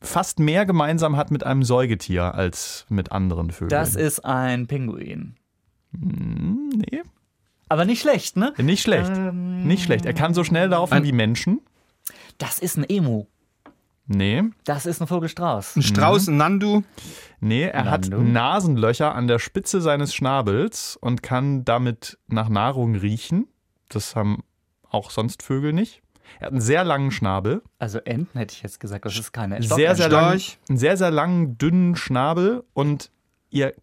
fast 0.00 0.38
mehr 0.38 0.66
gemeinsam 0.66 1.16
hat 1.16 1.30
mit 1.30 1.44
einem 1.44 1.62
Säugetier 1.62 2.34
als 2.34 2.86
mit 2.88 3.12
anderen 3.12 3.50
Vögeln. 3.50 3.70
Das 3.70 3.94
ist 3.94 4.24
ein 4.24 4.66
Pinguin. 4.66 5.36
Hm, 5.92 6.70
nee. 6.70 7.02
Aber 7.68 7.84
nicht 7.84 8.00
schlecht, 8.02 8.36
ne? 8.36 8.52
Nicht 8.58 8.82
schlecht. 8.82 9.10
Ähm, 9.14 9.66
nicht 9.66 9.84
schlecht. 9.84 10.04
Er 10.06 10.14
kann 10.14 10.34
so 10.34 10.44
schnell 10.44 10.68
laufen 10.68 11.02
wie 11.02 11.12
Menschen. 11.12 11.60
Das 12.38 12.58
ist 12.58 12.76
ein 12.76 12.84
Emu. 12.88 13.26
Nee. 14.06 14.42
Das 14.64 14.84
ist 14.84 15.00
ein 15.00 15.06
Vogelstrauß. 15.06 15.76
Ein 15.76 15.82
Strauß, 15.82 16.28
ein 16.28 16.36
Nandu. 16.36 16.82
Nee, 17.40 17.62
er 17.64 17.84
Nandu. 17.84 18.18
hat 18.18 18.24
Nasenlöcher 18.24 19.14
an 19.14 19.28
der 19.28 19.38
Spitze 19.38 19.80
seines 19.80 20.14
Schnabels 20.14 20.98
und 21.00 21.22
kann 21.22 21.64
damit 21.64 22.18
nach 22.26 22.50
Nahrung 22.50 22.96
riechen. 22.96 23.46
Das 23.88 24.14
haben 24.14 24.42
auch 24.88 25.10
sonst 25.10 25.42
Vögel 25.42 25.72
nicht. 25.72 26.02
Er 26.40 26.46
hat 26.46 26.52
einen 26.52 26.60
sehr 26.60 26.84
langen 26.84 27.10
Schnabel. 27.10 27.62
Also 27.78 27.98
Enten 28.00 28.38
hätte 28.38 28.54
ich 28.54 28.62
jetzt 28.62 28.80
gesagt, 28.80 29.04
das 29.04 29.18
ist 29.18 29.32
keine 29.32 29.56
Ente. 29.56 29.68
Sehr, 29.68 29.94
sehr 29.94 30.08
lang, 30.08 30.40
einen 30.68 30.78
sehr, 30.78 30.96
sehr 30.96 31.10
langen, 31.10 31.58
dünnen 31.58 31.96
Schnabel 31.96 32.64
und 32.72 33.10
ihr, 33.50 33.74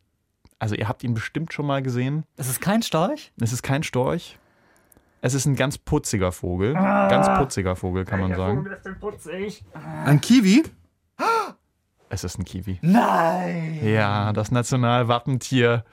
also 0.59 0.75
ihr 0.75 0.87
habt 0.87 1.03
ihn 1.03 1.13
bestimmt 1.13 1.53
schon 1.53 1.65
mal 1.65 1.81
gesehen. 1.81 2.25
Es 2.37 2.49
ist 2.49 2.61
kein 2.61 2.81
Storch? 2.83 3.31
Es 3.41 3.53
ist 3.53 3.63
kein 3.63 3.83
Storch. 3.83 4.37
Es 5.21 5.33
ist 5.35 5.45
ein 5.45 5.55
ganz 5.55 5.77
putziger 5.77 6.31
Vogel. 6.31 6.75
Ah, 6.75 7.07
ganz 7.07 7.27
putziger 7.37 7.75
Vogel, 7.75 8.05
kann 8.05 8.19
man 8.21 8.35
sagen. 8.35 8.57
Vogel 8.57 8.73
ist 8.73 8.85
denn 8.85 8.99
putzig? 8.99 9.63
Ein 10.05 10.19
Kiwi? 10.19 10.63
Es 12.09 12.25
ist 12.25 12.37
ein 12.37 12.43
Kiwi. 12.43 12.79
Nein! 12.81 13.79
Ja, 13.85 14.33
das 14.33 14.51
Nationalwappentier 14.51 15.85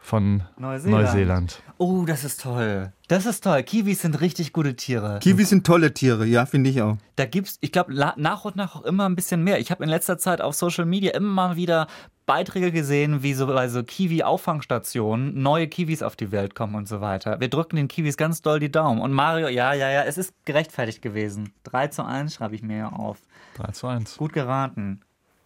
von 0.00 0.42
Neuseeland. 0.58 1.04
Neuseeland. 1.04 1.62
Oh, 1.76 2.04
das 2.06 2.24
ist 2.24 2.40
toll. 2.40 2.92
Das 3.08 3.26
ist 3.26 3.44
toll. 3.44 3.62
Kiwis 3.62 4.00
sind 4.02 4.20
richtig 4.20 4.52
gute 4.52 4.74
Tiere. 4.74 5.20
Kiwis 5.22 5.50
sind 5.50 5.66
tolle 5.66 5.92
Tiere, 5.92 6.24
ja, 6.24 6.46
finde 6.46 6.70
ich 6.70 6.80
auch. 6.80 6.96
Da 7.16 7.26
gibt's, 7.26 7.58
ich 7.60 7.70
glaube, 7.70 7.94
nach 7.94 8.44
und 8.44 8.56
nach 8.56 8.76
auch 8.76 8.82
immer 8.82 9.08
ein 9.08 9.14
bisschen 9.14 9.44
mehr. 9.44 9.60
Ich 9.60 9.70
habe 9.70 9.84
in 9.84 9.90
letzter 9.90 10.18
Zeit 10.18 10.40
auf 10.40 10.54
Social 10.54 10.86
Media 10.86 11.12
immer 11.12 11.28
mal 11.28 11.56
wieder 11.56 11.86
Beiträge 12.24 12.72
gesehen, 12.72 13.22
wie 13.22 13.34
so 13.34 13.46
bei 13.46 13.68
so 13.68 13.82
Kiwi-Auffangstationen 13.82 15.40
neue 15.42 15.68
Kiwis 15.68 16.02
auf 16.02 16.16
die 16.16 16.32
Welt 16.32 16.54
kommen 16.54 16.76
und 16.76 16.88
so 16.88 17.00
weiter. 17.00 17.38
Wir 17.40 17.48
drücken 17.48 17.76
den 17.76 17.88
Kiwis 17.88 18.16
ganz 18.16 18.40
doll 18.40 18.58
die 18.58 18.70
Daumen. 18.70 19.00
Und 19.00 19.12
Mario, 19.12 19.48
ja, 19.48 19.74
ja, 19.74 19.90
ja, 19.90 20.02
es 20.04 20.16
ist 20.16 20.32
gerechtfertigt 20.44 21.02
gewesen. 21.02 21.52
3 21.64 21.88
zu 21.88 22.04
1 22.04 22.34
schreibe 22.34 22.54
ich 22.54 22.62
mir 22.62 22.92
auf. 22.92 23.18
3 23.56 23.72
zu 23.72 23.86
1. 23.86 24.16
Gut 24.16 24.32
geraten. 24.32 25.00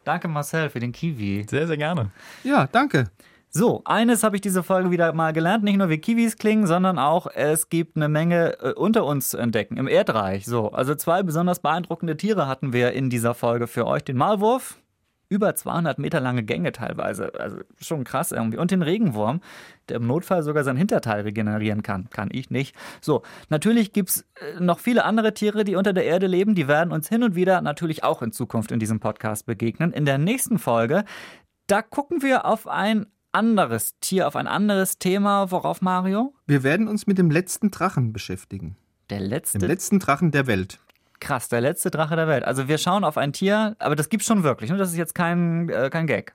Danke, 0.04 0.28
Marcel, 0.28 0.70
für 0.70 0.80
den 0.80 0.92
Kiwi. 0.92 1.46
Sehr, 1.48 1.66
sehr 1.66 1.76
gerne. 1.76 2.10
Ja, 2.44 2.66
danke. 2.66 3.10
So, 3.56 3.82
eines 3.84 4.24
habe 4.24 4.34
ich 4.34 4.42
diese 4.42 4.64
Folge 4.64 4.90
wieder 4.90 5.12
mal 5.12 5.32
gelernt, 5.32 5.62
nicht 5.62 5.76
nur 5.76 5.88
wie 5.88 5.98
Kiwis 5.98 6.38
klingen, 6.38 6.66
sondern 6.66 6.98
auch 6.98 7.28
es 7.32 7.68
gibt 7.68 7.94
eine 7.94 8.08
Menge 8.08 8.58
äh, 8.60 8.72
unter 8.72 9.04
uns 9.04 9.28
zu 9.28 9.38
entdecken 9.38 9.76
im 9.76 9.86
Erdreich. 9.86 10.44
So, 10.44 10.72
also 10.72 10.96
zwei 10.96 11.22
besonders 11.22 11.60
beeindruckende 11.60 12.16
Tiere 12.16 12.48
hatten 12.48 12.72
wir 12.72 12.94
in 12.94 13.10
dieser 13.10 13.32
Folge 13.32 13.68
für 13.68 13.86
euch. 13.86 14.02
Den 14.02 14.16
Maulwurf, 14.16 14.80
über 15.28 15.54
200 15.54 16.00
Meter 16.00 16.18
lange 16.18 16.42
Gänge 16.42 16.72
teilweise, 16.72 17.30
also 17.38 17.58
schon 17.80 18.02
krass 18.02 18.32
irgendwie. 18.32 18.58
Und 18.58 18.72
den 18.72 18.82
Regenwurm, 18.82 19.40
der 19.88 19.98
im 19.98 20.06
Notfall 20.08 20.42
sogar 20.42 20.64
sein 20.64 20.76
Hinterteil 20.76 21.20
regenerieren 21.20 21.84
kann. 21.84 22.10
Kann 22.10 22.30
ich 22.32 22.50
nicht. 22.50 22.74
So, 23.00 23.22
natürlich 23.50 23.92
gibt 23.92 24.08
es 24.10 24.26
äh, 24.40 24.58
noch 24.58 24.80
viele 24.80 25.04
andere 25.04 25.32
Tiere, 25.32 25.62
die 25.62 25.76
unter 25.76 25.92
der 25.92 26.06
Erde 26.06 26.26
leben. 26.26 26.56
Die 26.56 26.66
werden 26.66 26.92
uns 26.92 27.08
hin 27.08 27.22
und 27.22 27.36
wieder 27.36 27.60
natürlich 27.60 28.02
auch 28.02 28.20
in 28.20 28.32
Zukunft 28.32 28.72
in 28.72 28.80
diesem 28.80 28.98
Podcast 28.98 29.46
begegnen. 29.46 29.92
In 29.92 30.06
der 30.06 30.18
nächsten 30.18 30.58
Folge 30.58 31.04
da 31.66 31.80
gucken 31.80 32.22
wir 32.22 32.44
auf 32.44 32.68
ein 32.68 33.06
anderes 33.34 33.98
Tier, 34.00 34.28
auf 34.28 34.36
ein 34.36 34.46
anderes 34.46 34.98
Thema. 34.98 35.50
Worauf, 35.50 35.82
Mario? 35.82 36.34
Wir 36.46 36.62
werden 36.62 36.88
uns 36.88 37.06
mit 37.06 37.18
dem 37.18 37.30
letzten 37.30 37.70
Drachen 37.70 38.12
beschäftigen. 38.12 38.76
Der 39.10 39.20
letzte? 39.20 39.58
Dem 39.58 39.68
letzten 39.68 39.98
Drachen 39.98 40.30
der 40.30 40.46
Welt. 40.46 40.78
Krass, 41.20 41.48
der 41.48 41.60
letzte 41.60 41.90
Drache 41.90 42.16
der 42.16 42.28
Welt. 42.28 42.44
Also 42.44 42.68
wir 42.68 42.78
schauen 42.78 43.04
auf 43.04 43.16
ein 43.16 43.32
Tier, 43.32 43.76
aber 43.78 43.96
das 43.96 44.08
gibt 44.08 44.22
es 44.22 44.26
schon 44.26 44.42
wirklich. 44.42 44.70
Ne? 44.70 44.76
Das 44.76 44.90
ist 44.90 44.96
jetzt 44.96 45.14
kein, 45.14 45.68
äh, 45.68 45.90
kein 45.90 46.06
Gag. 46.06 46.34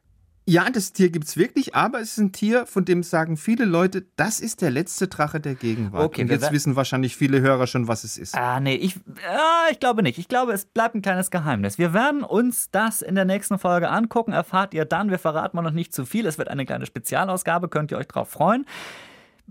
Ja, 0.50 0.68
das 0.72 0.94
Tier 0.94 1.12
gibt 1.12 1.28
es 1.28 1.38
wirklich, 1.38 1.76
aber 1.76 2.02
es 2.02 2.14
ist 2.14 2.18
ein 2.18 2.32
Tier, 2.32 2.66
von 2.66 2.84
dem 2.84 3.04
sagen 3.04 3.38
viele 3.38 3.66
Leute, 3.66 4.08
das 4.16 4.40
ist 4.40 4.64
der 4.64 4.72
letzte 4.72 5.08
Drache 5.08 5.40
der 5.40 5.54
Gegenwart. 5.54 6.04
Okay, 6.04 6.24
Und 6.24 6.32
jetzt 6.32 6.52
wissen 6.52 6.76
wahrscheinlich 6.76 7.16
viele 7.16 7.40
Hörer 7.40 7.68
schon, 7.68 7.88
was 7.88 8.04
es 8.04 8.18
ist. 8.18 8.34
Ah, 8.36 8.60
nee, 8.60 8.74
ich, 8.74 8.96
äh, 8.96 9.72
ich 9.72 9.80
glaube 9.80 10.02
nicht. 10.02 10.18
Ich 10.18 10.28
glaube, 10.28 10.54
es 10.54 10.66
bleibt 10.66 10.96
ein 10.96 11.04
kleines 11.04 11.30
Geheimnis. 11.30 11.78
Wir 11.78 11.94
werden 11.94 12.24
uns 12.24 12.72
das 12.72 13.04
in 13.04 13.14
der 13.14 13.26
nächsten 13.26 13.60
Folge 13.60 13.92
angucken. 13.92 14.32
Erfahrt 14.32 14.74
ihr 14.74 14.86
dann. 14.86 15.12
Wir 15.12 15.20
verraten 15.20 15.56
mal 15.56 15.62
noch 15.62 15.70
nicht 15.70 15.94
zu 15.94 16.04
viel. 16.04 16.26
Es 16.26 16.40
wird 16.40 16.48
eine 16.48 16.66
kleine 16.66 16.88
Spezialausgabe, 16.88 17.70
könnt 17.70 17.92
ihr 17.92 18.00
euch 18.00 18.08
drauf 18.08 18.30
freuen. 18.30 18.66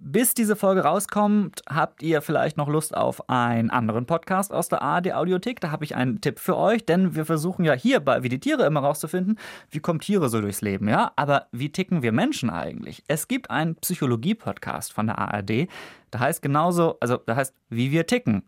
Bis 0.00 0.32
diese 0.32 0.54
Folge 0.54 0.82
rauskommt, 0.82 1.62
habt 1.68 2.02
ihr 2.04 2.22
vielleicht 2.22 2.56
noch 2.56 2.68
Lust 2.68 2.96
auf 2.96 3.28
einen 3.28 3.68
anderen 3.68 4.06
Podcast 4.06 4.52
aus 4.52 4.68
der 4.68 4.80
ARD 4.80 5.12
Audiothek. 5.12 5.60
Da 5.60 5.72
habe 5.72 5.84
ich 5.84 5.96
einen 5.96 6.20
Tipp 6.20 6.38
für 6.38 6.56
euch, 6.56 6.86
denn 6.86 7.16
wir 7.16 7.24
versuchen 7.24 7.64
ja 7.64 7.72
hier 7.72 7.98
bei 7.98 8.22
Wie 8.22 8.28
die 8.28 8.38
Tiere 8.38 8.64
immer 8.64 8.80
rauszufinden, 8.80 9.38
wie 9.70 9.80
kommen 9.80 9.98
Tiere 9.98 10.28
so 10.28 10.40
durchs 10.40 10.60
Leben, 10.60 10.88
ja? 10.88 11.10
Aber 11.16 11.46
wie 11.50 11.72
ticken 11.72 12.02
wir 12.02 12.12
Menschen 12.12 12.48
eigentlich? 12.48 13.02
Es 13.08 13.26
gibt 13.26 13.50
einen 13.50 13.74
Psychologie-Podcast 13.74 14.92
von 14.92 15.08
der 15.08 15.18
ARD, 15.18 15.68
da 16.12 16.20
heißt 16.20 16.42
genauso, 16.42 16.96
also 17.00 17.16
da 17.16 17.34
heißt, 17.34 17.54
wie 17.68 17.90
wir 17.90 18.06
ticken. 18.06 18.44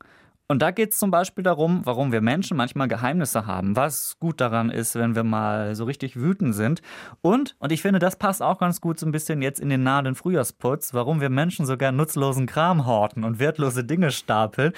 Und 0.51 0.63
da 0.63 0.73
geht 0.73 0.91
es 0.91 0.99
zum 0.99 1.13
Beispiel 1.13 1.45
darum, 1.45 1.83
warum 1.85 2.11
wir 2.11 2.21
Menschen 2.21 2.57
manchmal 2.57 2.89
Geheimnisse 2.89 3.47
haben, 3.47 3.77
was 3.77 4.17
gut 4.19 4.41
daran 4.41 4.69
ist, 4.69 4.97
wenn 4.97 5.15
wir 5.15 5.23
mal 5.23 5.77
so 5.77 5.85
richtig 5.85 6.17
wütend 6.17 6.57
sind. 6.57 6.83
Und, 7.23 7.55
und 7.61 7.71
ich 7.71 7.83
finde, 7.83 8.01
das 8.01 8.17
passt 8.17 8.43
auch 8.43 8.59
ganz 8.59 8.81
gut 8.81 8.99
so 8.99 9.07
ein 9.07 9.13
bisschen 9.13 9.43
jetzt 9.43 9.61
in 9.61 9.69
den 9.69 9.85
nahenden 9.85 10.17
Frühjahrsputz, 10.17 10.93
warum 10.93 11.21
wir 11.21 11.31
Menschen 11.31 11.67
sogar 11.67 11.93
nutzlosen 11.93 12.47
Kram 12.47 12.85
horten 12.85 13.23
und 13.23 13.39
wertlose 13.39 13.85
Dinge 13.85 14.11
stapeln. 14.11 14.73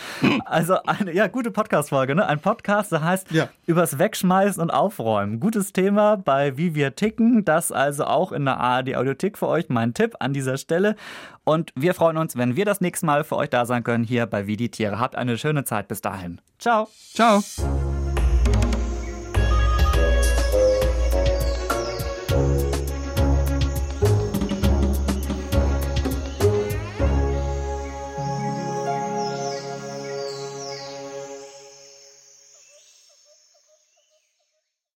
Also 0.45 0.83
eine 0.83 1.15
ja, 1.15 1.29
gute 1.29 1.51
Podcast-Folge, 1.51 2.15
ne? 2.15 2.27
Ein 2.27 2.41
Podcast, 2.41 2.93
der 2.93 3.03
heißt 3.03 3.31
ja. 3.31 3.49
übers 3.65 3.99
Wegschmeißen 3.99 4.61
und 4.61 4.71
Aufräumen. 4.71 5.41
Gutes 5.41 5.73
Thema 5.73 6.17
bei 6.17 6.59
Wie 6.59 6.75
wir 6.75 6.97
ticken. 6.97 7.47
Das 7.47 7.73
also 7.73 8.05
auch 8.05 8.33
in 8.33 8.45
der 8.45 8.59
ARD 8.59 8.97
Audiothek 8.97 9.39
für 9.39 9.47
euch. 9.47 9.71
Mein 9.71 9.95
Tipp 9.95 10.17
an 10.21 10.35
dieser 10.35 10.59
Stelle. 10.59 10.97
Und 11.45 11.73
wir 11.75 11.95
freuen 11.95 12.17
uns, 12.17 12.37
wenn 12.37 12.57
wir 12.57 12.65
das 12.65 12.81
nächste 12.81 13.07
Mal 13.07 13.25
für 13.25 13.37
euch 13.37 13.51
da 13.51 13.67
sein 13.67 13.83
können, 13.83 14.05
hier 14.05 14.27
bei 14.27 14.47
Wie 14.47 14.57
die 14.57 14.71
Tiere. 14.71 14.99
Habt 14.99 15.17
eine 15.17 15.39
schöne 15.39 15.65
Zeit 15.65 15.89
bis 15.89 16.01
dahin. 16.01 16.41
Ciao. 16.59 16.89
Ciao. 17.15 17.43